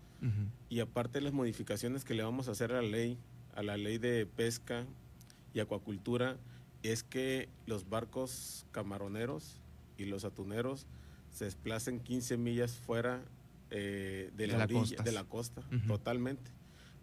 [0.68, 3.16] y aparte de las modificaciones que le vamos a hacer a la ley,
[3.54, 4.84] a la ley de pesca
[5.54, 6.36] y acuacultura,
[6.82, 9.60] es que los barcos camaroneros
[9.96, 10.86] y los atuneros
[11.30, 13.22] se desplacen 15 millas fuera
[13.70, 15.02] eh, de, De la, la orilla- costa.
[15.04, 16.50] de la costa, totalmente.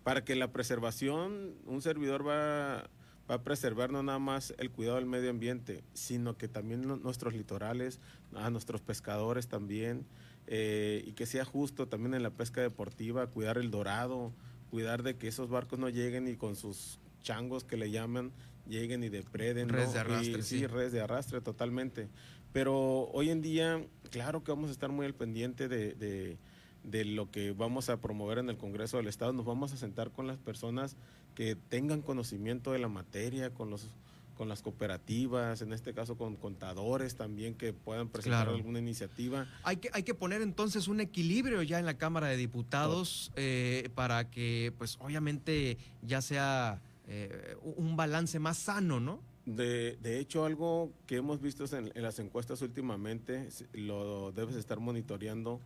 [0.06, 2.88] Para que la preservación, un servidor va,
[3.28, 7.34] va a preservar no nada más el cuidado del medio ambiente, sino que también nuestros
[7.34, 7.99] litorales,
[8.36, 10.06] a nuestros pescadores también,
[10.45, 14.32] eh, y que sea justo también en la pesca deportiva, cuidar el dorado,
[14.70, 18.32] cuidar de que esos barcos no lleguen y con sus changos que le llaman,
[18.70, 19.70] lleguen y depreden.
[19.70, 19.93] Redes ¿no?
[19.93, 20.60] de arrastre, Y- sí.
[20.60, 22.10] sí, redes de arrastre totalmente.
[22.53, 26.38] Pero hoy en día, claro que vamos a estar muy al pendiente de, de-
[26.86, 29.33] de lo que vamos a promover en el Congreso del Estado.
[29.33, 30.95] Nos vamos a sentar con las personas
[31.33, 33.89] que tengan conocimiento de la materia, con los
[34.38, 38.57] con las cooperativas, en este caso con contadores también que puedan presentar Claro.
[38.57, 39.47] alguna iniciativa.
[39.63, 43.89] Hay que, hay que poner entonces un equilibrio ya en la Cámara de Diputados eh,
[43.95, 49.21] para que, pues obviamente, ya sea eh, un balance más sano, ¿no?
[49.45, 54.81] De, de hecho, algo que hemos visto en, en las encuestas últimamente, lo debes estar
[54.81, 55.61] monitoreando,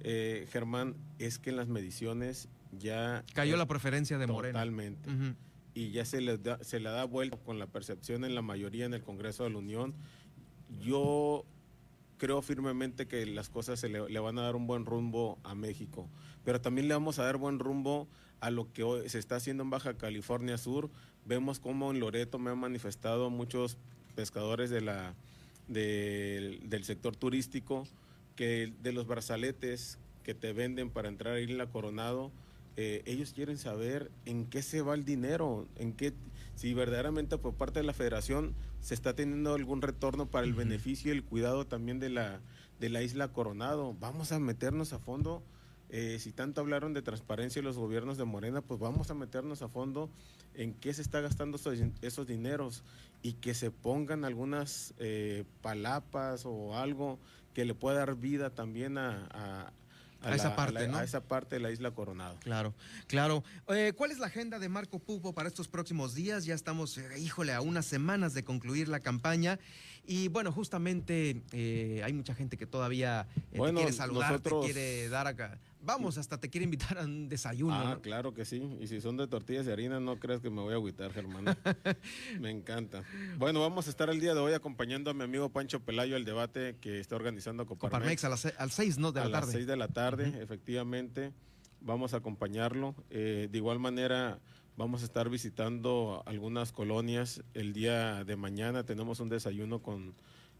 [0.00, 3.24] eh, Germán, es que en las mediciones ya...
[3.34, 4.58] Cayó la preferencia de Morena.
[4.58, 5.08] Totalmente.
[5.74, 8.84] Y ya se le, da, se le da vuelta con la percepción en la mayoría
[8.84, 9.94] en el Congreso de la Unión.
[10.80, 11.44] Yo
[12.18, 15.54] creo firmemente que las cosas se le, le van a dar un buen rumbo a
[15.54, 16.08] México,
[16.44, 18.06] pero también le vamos a dar buen rumbo
[18.40, 20.90] a lo que hoy se está haciendo en Baja California Sur.
[21.26, 23.76] Vemos cómo en Loreto me han manifestado muchos
[24.14, 25.14] pescadores de la,
[25.68, 27.86] del- del sector turístico
[28.36, 32.30] que de los brazaletes que te venden para entrar a Isla Coronado,
[32.76, 36.14] eh, ellos quieren saber en qué se va el dinero, en qué,
[36.54, 41.12] si verdaderamente por parte de la federación se está teniendo algún retorno para el beneficio
[41.12, 42.40] y el cuidado también de la,
[42.80, 43.94] de la isla Coronado.
[44.00, 45.42] Vamos a meternos a fondo.
[45.90, 49.68] eh, si tanto hablaron de transparencia los gobiernos de Morena, pues vamos a meternos a
[49.68, 50.08] fondo
[50.54, 51.58] en qué se está gastando
[52.00, 52.82] esos dineros
[53.22, 57.18] y que se pongan algunas eh, palapas o algo
[57.54, 59.72] que le pueda dar vida también a, a-
[60.24, 60.98] a, esa parte, ¿no?
[60.98, 62.36] A esa parte de la isla Coronado.
[62.44, 62.74] Claro,
[63.08, 63.42] claro.
[63.68, 66.44] Eh, ¿Cuál es la agenda de Marco Pupo para estos próximos días?
[66.44, 69.58] Ya estamos, eh, híjole, a unas semanas de concluir la campaña.
[70.06, 75.26] Y bueno, justamente eh, hay mucha gente que todavía te quiere saludar, te quiere dar
[75.26, 75.58] acá.
[75.84, 77.74] Vamos, hasta te quiere invitar a un desayuno.
[77.74, 78.62] Ah, claro que sí.
[78.80, 81.44] Y si son de tortillas de harina, no creas que me voy a agüitar, Germán.
[82.40, 83.02] me encanta.
[83.36, 86.24] Bueno, vamos a estar el día de hoy acompañando a mi amigo Pancho Pelayo al
[86.24, 87.98] debate que está organizando Coparmex.
[87.98, 89.10] Coparmex a las, al 6, ¿no?
[89.10, 89.36] De la tarde.
[89.36, 91.32] A las 6 de la tarde, efectivamente.
[91.80, 92.94] Vamos a acompañarlo.
[93.10, 94.38] Eh, de igual manera,
[94.76, 98.84] vamos a estar visitando algunas colonias el día de mañana.
[98.84, 100.14] Tenemos un desayuno con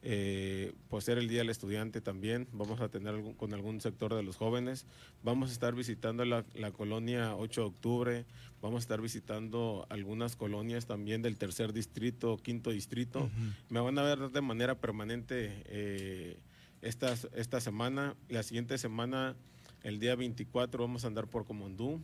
[0.04, 4.24] eh, pues ser el Día del Estudiante también, vamos a tener con algún sector de
[4.24, 4.84] los jóvenes,
[5.22, 8.26] vamos a estar visitando la, colonia 8 de octubre,
[8.60, 13.30] vamos a estar visitando algunas colonias también del tercer distrito, quinto distrito,
[13.68, 16.40] me van a ver de manera permanente eh,
[16.80, 19.36] esta, esta semana, la siguiente semana,
[19.84, 22.02] el día 24 vamos a andar por Comondú,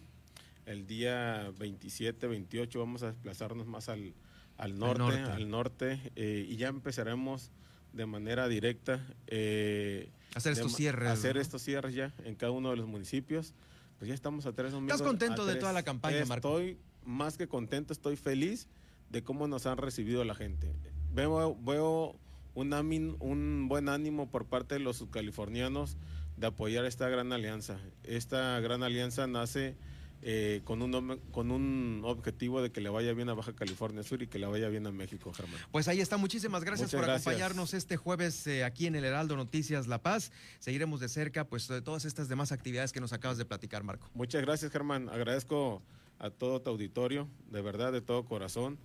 [0.66, 4.14] el día 27, 28 vamos a desplazarnos más al,
[4.57, 7.51] al norte, al norte, eh, y ya empezaremos
[7.93, 9.05] de manera directa.
[9.26, 11.09] Eh, hacer estos cierres.
[11.09, 13.55] Hacer estos cierres ya en cada uno de los municipios.
[13.99, 14.95] Pues ya estamos a tres domingos.
[14.95, 16.59] ¿Estás contento de toda la campaña, Marco?
[16.59, 18.68] Estoy más que contento, estoy feliz
[19.11, 20.72] de cómo nos han recibido la gente.
[21.12, 22.16] Veo, veo
[22.55, 25.97] un, un buen ánimo por parte de los subcalifornianos
[26.36, 27.78] de apoyar esta gran alianza.
[28.05, 29.76] Esta gran alianza nace
[30.20, 34.22] eh, con, un, con un objetivo de que le vaya bien a Baja California Sur
[34.22, 35.60] y que le vaya bien a México, Germán.
[35.70, 39.86] Pues ahí está, muchísimas gracias por acompañarnos este jueves eh, aquí en el Heraldo Noticias
[39.86, 40.32] La Paz.
[40.58, 44.10] Seguiremos de cerca pues de todas estas demás actividades que nos acabas de platicar, Marco.
[44.14, 45.08] Muchas gracias, Germán.
[45.08, 45.82] Agradezco
[46.18, 48.78] a todo tu auditorio, de verdad, de todo corazón.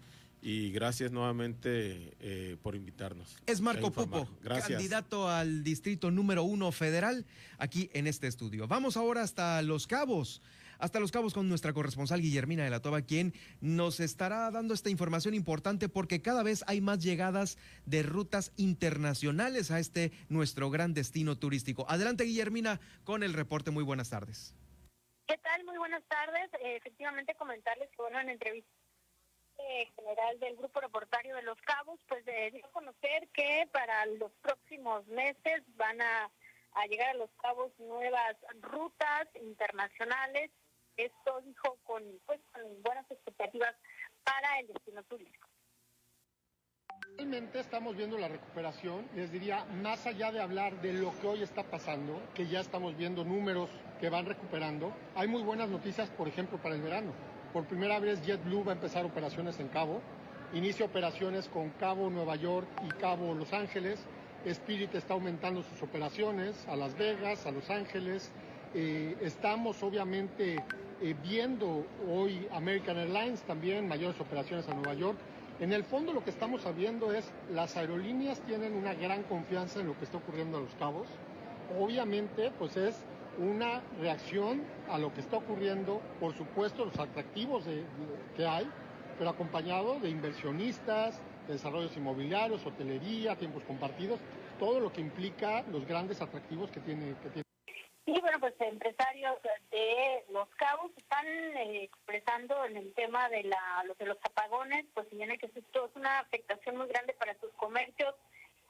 [0.45, 3.37] Y gracias nuevamente eh, por invitarnos.
[3.45, 7.25] Es Marco Pupo, candidato al distrito número uno federal
[7.57, 8.67] aquí en este estudio.
[8.67, 10.41] Vamos ahora hasta Los Cabos
[10.83, 14.89] hasta Los Cabos con nuestra corresponsal Guillermina de la Toba, quien nos estará dando esta
[14.89, 20.93] información importante porque cada vez hay más llegadas de rutas internacionales a este nuestro gran
[20.93, 21.85] destino turístico.
[21.87, 23.71] Adelante Guillermina con el reporte.
[23.71, 24.57] Muy buenas tardes.
[25.25, 25.63] ¿Qué tal?
[25.63, 26.49] Muy buenas tardes.
[26.55, 28.69] Eh, efectivamente comentarles que bueno, en entrevista
[29.59, 34.33] eh, general del Grupo Reportario de Los Cabos, pues eh, dio conocer que para los
[34.41, 36.29] próximos meses van a
[36.89, 40.51] llegar a Los Cabos nuevas rutas internacionales
[40.97, 43.75] esto dijo con, pues, con buenas expectativas
[44.23, 45.47] para el destino turístico.
[47.17, 51.43] Realmente estamos viendo la recuperación, les diría, más allá de hablar de lo que hoy
[51.43, 53.69] está pasando, que ya estamos viendo números
[53.99, 57.11] que van recuperando, hay muy buenas noticias, por ejemplo, para el verano.
[57.51, 60.01] Por primera vez JetBlue va a empezar operaciones en Cabo,
[60.53, 64.05] inicia operaciones con Cabo Nueva York y Cabo Los Ángeles,
[64.45, 68.31] Spirit está aumentando sus operaciones a Las Vegas, a Los Ángeles,
[68.73, 70.57] eh, estamos obviamente
[71.01, 75.17] eh, viendo hoy American Airlines también mayores operaciones a Nueva York.
[75.59, 79.87] En el fondo lo que estamos sabiendo es las aerolíneas tienen una gran confianza en
[79.87, 81.07] lo que está ocurriendo a los cabos.
[81.79, 83.05] Obviamente, pues es
[83.37, 87.63] una reacción a lo que está ocurriendo, por supuesto, los atractivos
[88.35, 88.69] que hay,
[89.17, 94.19] pero acompañado de inversionistas, de desarrollos inmobiliarios, hotelería, tiempos compartidos,
[94.59, 97.43] todo lo que implica los grandes atractivos que tiene, que tiene
[98.05, 99.37] y bueno, pues empresarios
[99.71, 105.09] de Los Cabos están eh, expresando en el tema de, la, de los apagones, pues
[105.09, 108.13] tiene que esto es una afectación muy grande para sus comercios,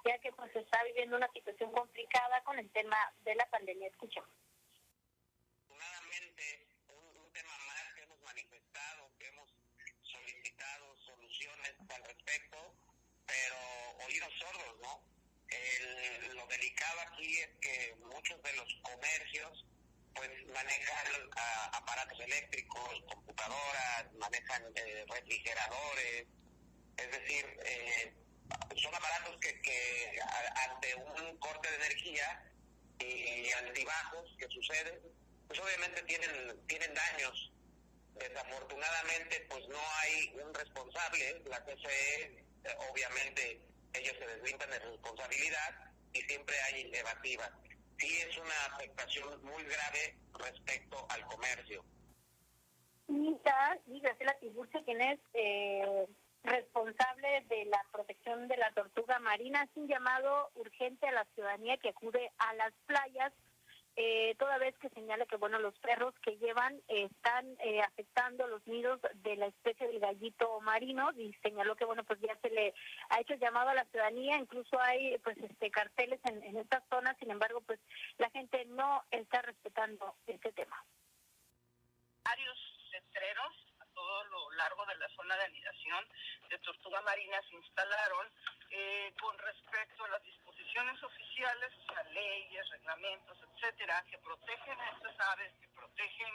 [0.06, 3.88] ya que pues se está viviendo una situación complicada con el tema de la pandemia.
[3.88, 4.30] Escuchamos.
[5.66, 9.50] Afortunadamente, un, un tema más que hemos manifestado, que hemos
[10.04, 12.58] solicitado soluciones al respecto,
[13.26, 13.56] pero
[14.06, 15.12] oídos sordos, ¿no?
[16.34, 19.66] Lo delicado aquí es que muchos de los comercios
[20.14, 21.30] pues manejan
[21.72, 26.28] aparatos eléctricos, computadoras, manejan eh, refrigeradores,
[26.97, 28.14] es decir, eh,
[28.76, 30.20] son aparatos que, que
[30.70, 32.54] ante un corte de energía
[32.99, 34.99] y altibajos que suceden,
[35.47, 37.51] pues obviamente tienen, tienen daños.
[38.14, 42.24] Desafortunadamente, pues no hay un responsable, la CFE
[42.64, 43.62] eh, obviamente
[43.94, 47.52] ellos se deslindan de responsabilidad y siempre hay evasivas.
[47.98, 51.84] Sí es una afectación muy grave respecto al comercio.
[53.08, 56.08] Nita y Graciela Tiburcio, quien es eh,
[56.44, 61.78] responsable de la protección de la tortuga marina, hace un llamado urgente a la ciudadanía
[61.78, 63.34] que acude a las playas
[63.96, 68.48] eh, toda vez que señala que bueno los perros que llevan eh, están eh, afectando
[68.48, 72.50] los nidos de la especie del gallito marino y señaló que bueno pues ya se
[72.50, 72.74] le
[73.10, 77.16] ha hecho llamado a la ciudadanía incluso hay pues este carteles en, en estas zonas
[77.20, 77.80] sin embargo pues
[78.18, 80.84] la gente no está respetando este tema.
[82.24, 83.73] Varios letreros
[84.64, 86.07] largo de la zona de anidación
[86.49, 88.28] de tortuga marina se instalaron
[88.70, 94.89] eh, con respecto a las disposiciones oficiales, o sea, leyes, reglamentos, etcétera, que protegen a
[94.91, 96.34] estas aves, que protegen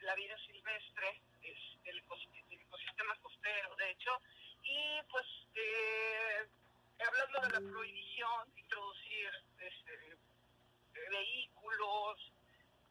[0.00, 4.20] la vida silvestre, es, el, ecosistema costero, de hecho,
[4.62, 6.48] y pues eh,
[7.06, 9.30] hablando de la prohibición de introducir
[9.60, 10.18] este,
[11.08, 12.32] vehículos,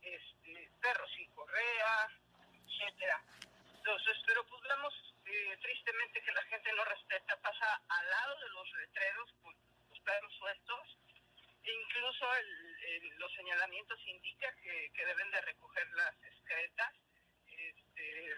[0.01, 2.07] este, perros sin correa,
[2.65, 3.21] etcétera.
[3.83, 4.93] Entonces, pero pues vemos
[6.23, 9.55] que la gente no respeta, pasa al lado de los letreros con
[9.89, 10.97] los perros sueltos,
[11.63, 12.25] e incluso
[13.17, 16.93] los señalamientos indican que, deben de recoger las excretas,
[17.47, 18.35] este,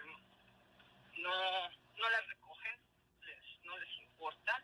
[1.14, 2.78] no, no las recogen,
[3.62, 4.62] no les importa.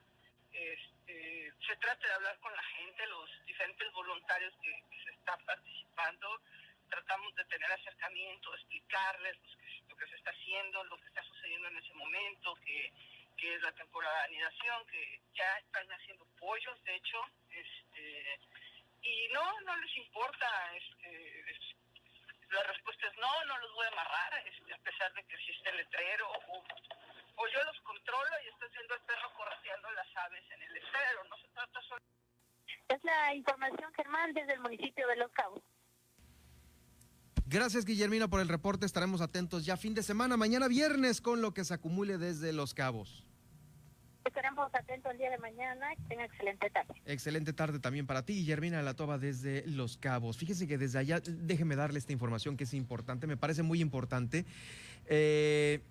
[0.53, 5.43] Este, se trata de hablar con la gente, los diferentes voluntarios que, que se están
[5.47, 6.41] participando,
[6.91, 9.39] tratamos de tener acercamiento, explicarles
[9.89, 11.32] lo que se está haciendo, lo que está sucediendo
[11.69, 12.93] en ese momento, que,
[13.37, 17.19] que es la temporada de anidación, que ya están haciendo pollos, de hecho,
[17.51, 18.41] este,
[19.03, 20.47] y no, no les importa,
[20.77, 21.45] este,
[22.51, 25.71] la respuesta es no, no los voy a amarrar, este, a pesar de que existe
[25.71, 26.65] el letrero, o,
[27.37, 31.25] o yo los controlo y estoy viendo el perro correteando las aves en el letrero,
[31.25, 32.03] no se trata solo...
[32.89, 35.63] Es la información, Germán, desde el municipio de Los Cabos.
[37.53, 38.87] Gracias, Guillermina, por el reporte.
[38.87, 42.73] Estaremos atentos ya fin de semana, mañana viernes, con lo que se acumule desde Los
[42.73, 43.27] Cabos.
[44.25, 45.89] Estaremos atentos el día de mañana.
[46.09, 46.95] Tenga excelente tarde.
[47.05, 50.39] Excelente tarde también para ti, Guillermina La Toba, desde Los Cabos.
[50.39, 54.47] Fíjese que desde allá, déjeme darle esta información que es importante, me parece muy importante.
[55.05, 55.83] Eh,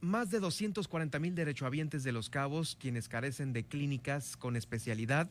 [0.00, 5.30] más de 240 mil derechohabientes de Los Cabos, quienes carecen de clínicas con especialidad,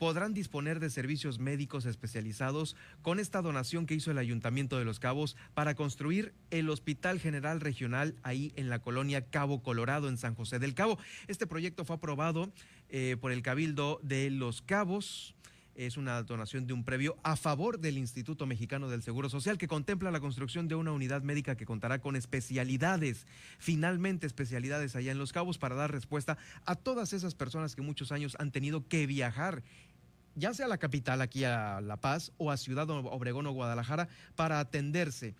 [0.00, 4.98] podrán disponer de servicios médicos especializados con esta donación que hizo el Ayuntamiento de Los
[4.98, 10.34] Cabos para construir el Hospital General Regional ahí en la colonia Cabo Colorado, en San
[10.34, 10.98] José del Cabo.
[11.28, 12.50] Este proyecto fue aprobado
[12.88, 15.34] eh, por el Cabildo de Los Cabos
[15.86, 19.68] es una donación de un previo a favor del Instituto Mexicano del Seguro Social que
[19.68, 23.26] contempla la construcción de una unidad médica que contará con especialidades,
[23.58, 26.36] finalmente especialidades allá en Los Cabos para dar respuesta
[26.66, 29.62] a todas esas personas que muchos años han tenido que viajar
[30.34, 34.08] ya sea a la capital, aquí a La Paz, o a Ciudad Obregón o Guadalajara,
[34.36, 35.34] para atenderse.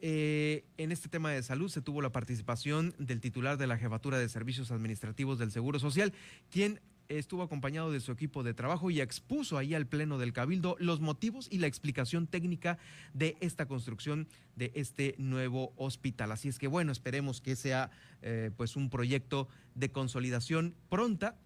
[0.00, 4.18] Eh, en este tema de salud se tuvo la participación del titular de la Jefatura
[4.18, 6.12] de Servicios Administrativos del Seguro Social,
[6.50, 10.76] quien estuvo acompañado de su equipo de trabajo y expuso ahí al Pleno del Cabildo
[10.78, 12.78] los motivos y la explicación técnica
[13.14, 16.32] de esta construcción de este nuevo hospital.
[16.32, 17.90] Así es que bueno, esperemos que sea
[18.22, 21.36] eh, pues un proyecto de consolidación pronta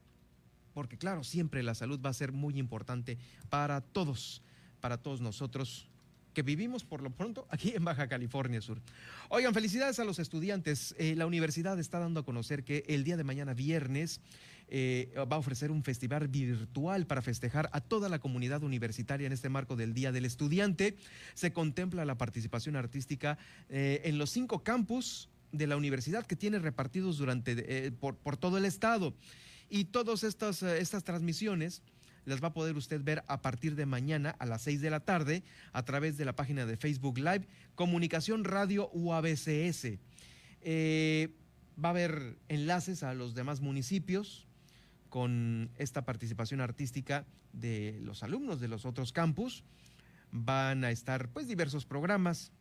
[0.73, 3.19] porque claro, siempre la salud va a ser muy importante
[3.49, 4.43] para todos,
[4.81, 5.89] para todos nosotros
[6.33, 8.81] que vivimos por lo pronto aquí en Baja California Sur.
[9.29, 10.95] Oigan, felicidades a los estudiantes.
[10.99, 14.21] Eh, la universidad está dando a conocer que el día de mañana, viernes,
[14.69, 19.33] eh, va a ofrecer un festival virtual para festejar a toda la comunidad universitaria en
[19.33, 20.97] este marco del Día del Estudiante.
[21.35, 26.59] Se contempla la participación artística eh, en los cinco campus de la universidad que tiene
[26.59, 29.15] repartidos durante, por, por todo el estado.
[29.75, 31.81] Y todas estas, eh, estas transmisiones
[32.27, 35.01] las va a poder usted ver a partir de mañana a las 6 de la
[35.01, 39.99] tarde a través de la página de Facebook Live Comunicación Radio UABCS.
[40.61, 41.35] Eh,
[41.83, 44.47] va a haber enlaces a los demás municipios
[45.09, 49.65] con esta participación artística de los alumnos de los otros campus.
[50.33, 52.53] Van a estar pues diversos programas,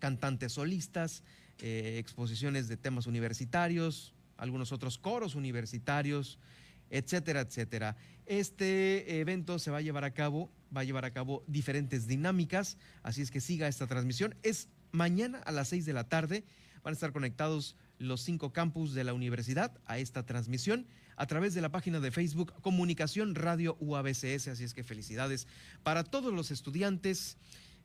[0.00, 1.22] cantantes solistas,
[1.60, 6.38] eh, exposiciones de temas universitarios, algunos otros coros universitarios,
[6.90, 7.96] etcétera, etcétera.
[8.26, 12.76] Este evento se va a llevar a cabo, va a llevar a cabo diferentes dinámicas,
[13.02, 14.34] así es que siga esta transmisión.
[14.42, 16.44] Es mañana a las seis de la tarde,
[16.82, 20.86] van a estar conectados los cinco campus de la universidad a esta transmisión
[21.16, 25.46] a través de la página de Facebook Comunicación Radio UABCS, así es que felicidades
[25.82, 27.36] para todos los estudiantes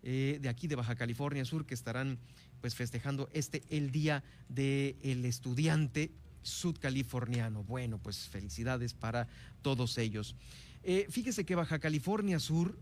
[0.03, 2.17] eh, de aquí de Baja California Sur que estarán
[2.61, 6.11] pues festejando este el Día del Estudiante
[6.45, 7.63] sudcaliforniano.
[7.63, 9.27] Bueno, pues felicidades para
[9.61, 10.35] todos ellos.
[10.83, 12.77] Eh, fíjese que Baja California Sur,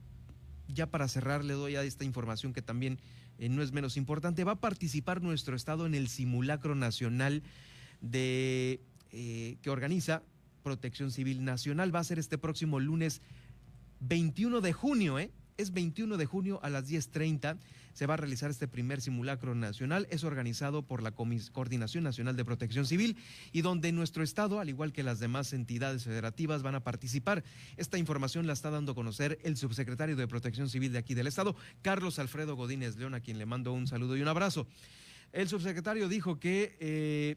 [0.68, 3.00] ya para cerrar le doy esta información que también
[3.38, 7.44] eh, no es menos importante, va a participar nuestro estado en el simulacro nacional
[8.02, 10.24] de eh, que organiza
[10.64, 11.96] Protección Civil Nacional.
[11.96, 13.22] Va a ser este próximo lunes
[14.02, 15.32] 21 de junio, ¿eh?
[15.58, 17.58] es 21 de junio a las 10.30.
[17.94, 20.08] Se va a realizar este primer simulacro nacional.
[20.10, 23.18] Es organizado por la Coordinación Nacional de Protección Civil
[23.52, 27.44] y donde nuestro estado, al igual que las demás entidades federativas, van a participar.
[27.78, 31.28] Esta información la está dando a conocer el subsecretario de Protección Civil de aquí del
[31.28, 34.68] estado, Carlos Alfredo Godínez León, a quien le mando un saludo y un abrazo.
[35.32, 36.76] El subsecretario dijo que...
[36.80, 37.36] Eh,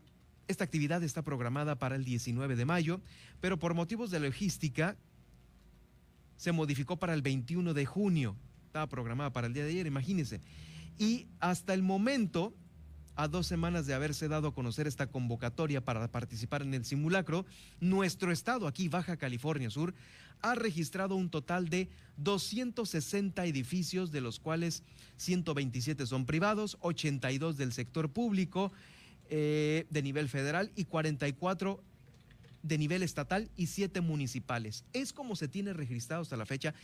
[0.49, 3.01] esta actividad está programada para el 19 de mayo,
[3.41, 4.97] pero por motivos de logística
[6.37, 8.37] se modificó para el 21 de junio.
[8.77, 10.43] Estaba programada para el día de ayer, imagínense.
[10.99, 12.53] Y hasta el momento,
[13.15, 17.47] a dos semanas de haberse dado a conocer esta convocatoria para participar en el simulacro,
[17.81, 19.95] nuestro estado, aquí Baja California Sur,
[20.43, 24.83] ha registrado un total de 260 edificios, de los cuales
[25.17, 28.73] 127 son privados, 82 del sector público
[29.31, 31.83] eh, de nivel federal y 44
[32.67, 34.85] de nivel estatal y siete municipales.
[34.93, 36.75] Es como se tiene registrado hasta la fecha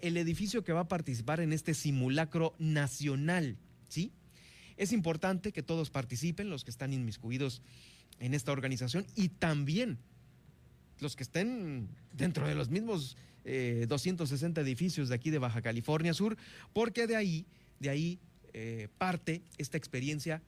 [0.00, 3.56] el edificio que va a participar en este simulacro nacional,
[3.88, 4.12] ¿sí?
[4.76, 7.62] Es importante que todos participen, los que están inmiscuidos
[8.18, 9.98] en esta organización y también
[10.98, 16.14] los que estén dentro de los mismos 260 eh, edificios de aquí de Baja California
[16.14, 16.36] Sur,
[16.72, 17.46] porque de ahí,
[17.80, 18.18] de ahí
[18.54, 20.42] eh, parte esta experiencia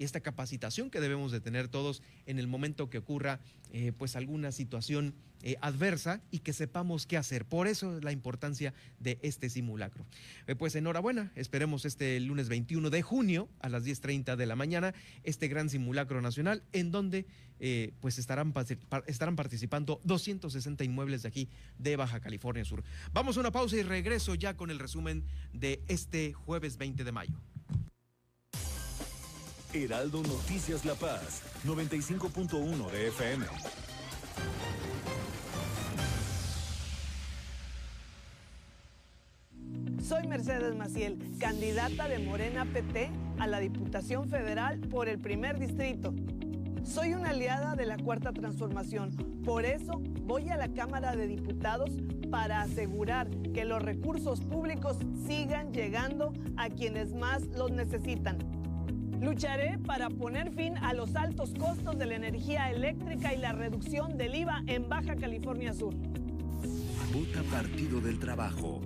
[0.00, 3.38] y esta capacitación que debemos de tener todos en el momento que ocurra
[3.70, 7.44] eh, pues alguna situación eh, adversa y que sepamos qué hacer.
[7.44, 10.06] Por eso la importancia de este simulacro.
[10.46, 14.94] Eh, pues enhorabuena, esperemos este lunes 21 de junio a las 10.30 de la mañana
[15.22, 17.26] este gran simulacro nacional en donde
[18.00, 18.54] pues estarán,
[19.06, 22.82] estarán participando 260 inmuebles de aquí de Baja California Sur.
[23.12, 27.12] Vamos a una pausa y regreso ya con el resumen de este jueves 20 de
[27.12, 27.38] mayo.
[29.72, 33.46] Heraldo Noticias La Paz, 95.1 de FM.
[40.02, 46.12] Soy Mercedes Maciel, candidata de Morena PT a la Diputación Federal por el primer distrito.
[46.82, 51.90] Soy una aliada de la Cuarta Transformación, por eso voy a la Cámara de Diputados
[52.28, 54.96] para asegurar que los recursos públicos
[55.28, 58.59] sigan llegando a quienes más los necesitan.
[59.20, 64.16] Lucharé para poner fin a los altos costos de la energía eléctrica y la reducción
[64.16, 65.94] del IVA en Baja California Sur.
[67.12, 68.80] Vota Partido del Trabajo.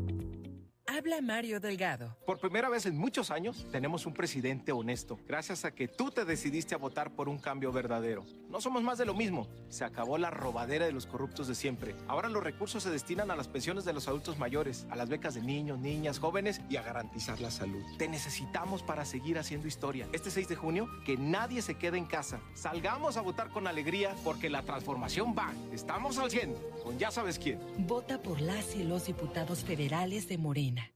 [0.86, 2.16] Habla Mario Delgado.
[2.26, 6.24] Por primera vez en muchos años tenemos un presidente honesto, gracias a que tú te
[6.24, 8.24] decidiste a votar por un cambio verdadero.
[8.54, 9.48] No somos más de lo mismo.
[9.68, 11.96] Se acabó la robadera de los corruptos de siempre.
[12.06, 15.34] Ahora los recursos se destinan a las pensiones de los adultos mayores, a las becas
[15.34, 17.82] de niños, niñas, jóvenes y a garantizar la salud.
[17.98, 20.06] Te necesitamos para seguir haciendo historia.
[20.12, 22.38] Este 6 de junio, que nadie se quede en casa.
[22.54, 25.52] Salgamos a votar con alegría porque la transformación va.
[25.72, 27.58] Estamos al 100, con ya sabes quién.
[27.76, 30.92] Vota por las y los diputados federales de Morena.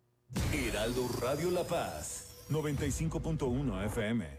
[0.53, 4.39] Heraldo Radio La Paz, 95.1 FM.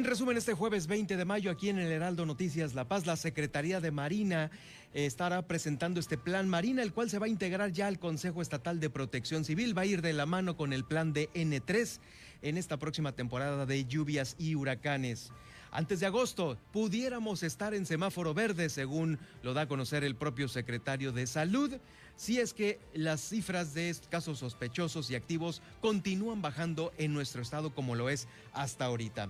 [0.00, 3.16] En resumen, este jueves 20 de mayo, aquí en el Heraldo Noticias La Paz, la
[3.16, 4.50] Secretaría de Marina
[4.94, 8.80] estará presentando este plan Marina, el cual se va a integrar ya al Consejo Estatal
[8.80, 9.76] de Protección Civil.
[9.76, 12.00] Va a ir de la mano con el plan de N3
[12.40, 15.32] en esta próxima temporada de lluvias y huracanes.
[15.70, 20.48] Antes de agosto pudiéramos estar en semáforo verde, según lo da a conocer el propio
[20.48, 21.76] secretario de Salud,
[22.16, 27.74] si es que las cifras de casos sospechosos y activos continúan bajando en nuestro estado
[27.74, 29.28] como lo es hasta ahorita.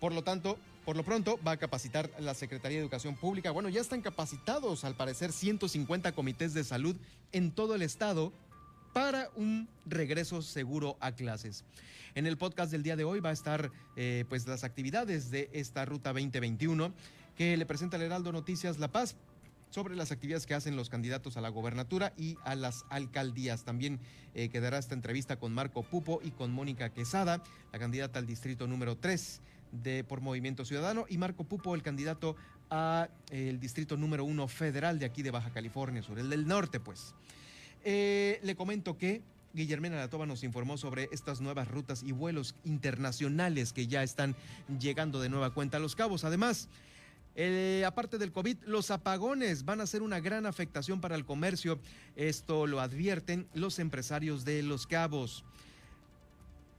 [0.00, 3.50] Por lo tanto, por lo pronto va a capacitar la Secretaría de Educación Pública.
[3.50, 6.96] Bueno, ya están capacitados al parecer 150 comités de salud
[7.32, 8.32] en todo el estado
[8.92, 11.64] para un regreso seguro a clases.
[12.14, 15.50] En el podcast del día de hoy va a estar eh, pues las actividades de
[15.52, 16.92] esta ruta 2021
[17.36, 19.16] que le presenta el Heraldo Noticias La Paz
[19.70, 23.64] sobre las actividades que hacen los candidatos a la gobernatura y a las alcaldías.
[23.64, 23.98] También
[24.34, 27.42] eh, quedará esta entrevista con Marco Pupo y con Mónica Quesada,
[27.72, 29.40] la candidata al distrito número 3
[29.82, 32.36] de por Movimiento Ciudadano y Marco Pupo, el candidato
[32.70, 36.46] a eh, el distrito número uno federal de aquí de Baja California Sur, el del
[36.46, 37.14] norte, pues.
[37.84, 39.22] Eh, le comento que
[39.52, 44.34] Guillermina Latova nos informó sobre estas nuevas rutas y vuelos internacionales que ya están
[44.80, 46.24] llegando de nueva cuenta a Los Cabos.
[46.24, 46.68] Además,
[47.36, 51.78] eh, aparte del COVID, los apagones van a ser una gran afectación para el comercio.
[52.16, 55.44] Esto lo advierten los empresarios de Los Cabos.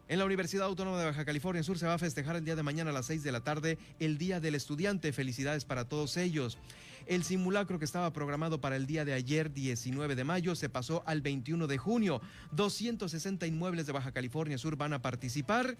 [0.08, 2.62] En la Universidad Autónoma de Baja California Sur se va a festejar el día de
[2.62, 5.12] mañana a las 6 de la tarde el Día del Estudiante.
[5.12, 6.60] Felicidades para todos ellos.
[7.08, 11.02] El simulacro que estaba programado para el día de ayer, 19 de mayo, se pasó
[11.08, 12.22] al 21 de junio.
[12.52, 15.76] 260 inmuebles de Baja California Sur van a participar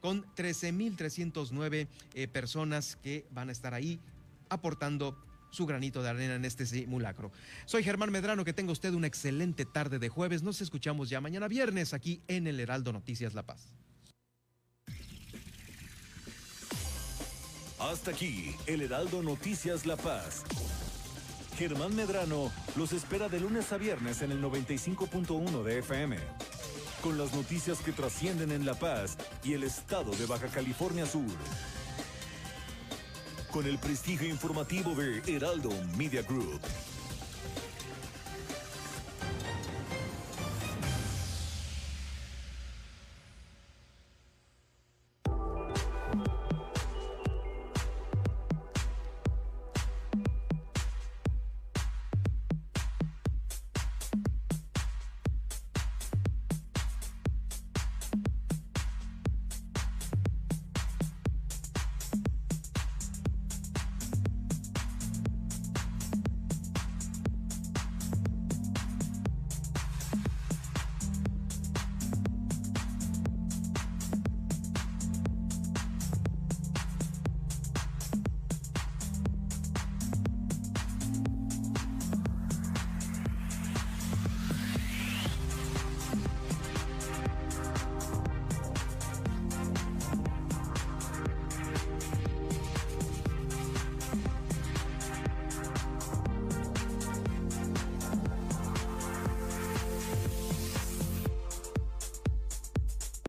[0.00, 3.98] con 13.309 eh, personas que van a estar ahí
[4.50, 5.16] aportando
[5.54, 7.32] su granito de arena en este simulacro.
[7.64, 10.42] Soy Germán Medrano, que tenga usted una excelente tarde de jueves.
[10.42, 13.72] Nos escuchamos ya mañana viernes aquí en el Heraldo Noticias La Paz.
[17.78, 20.42] Hasta aquí, el Heraldo Noticias La Paz.
[21.56, 26.16] Germán Medrano los espera de lunes a viernes en el 95.1 de FM.
[27.02, 31.30] Con las noticias que trascienden en La Paz y el estado de Baja California Sur
[33.54, 36.60] con el prestigio informativo de Heraldo Media Group.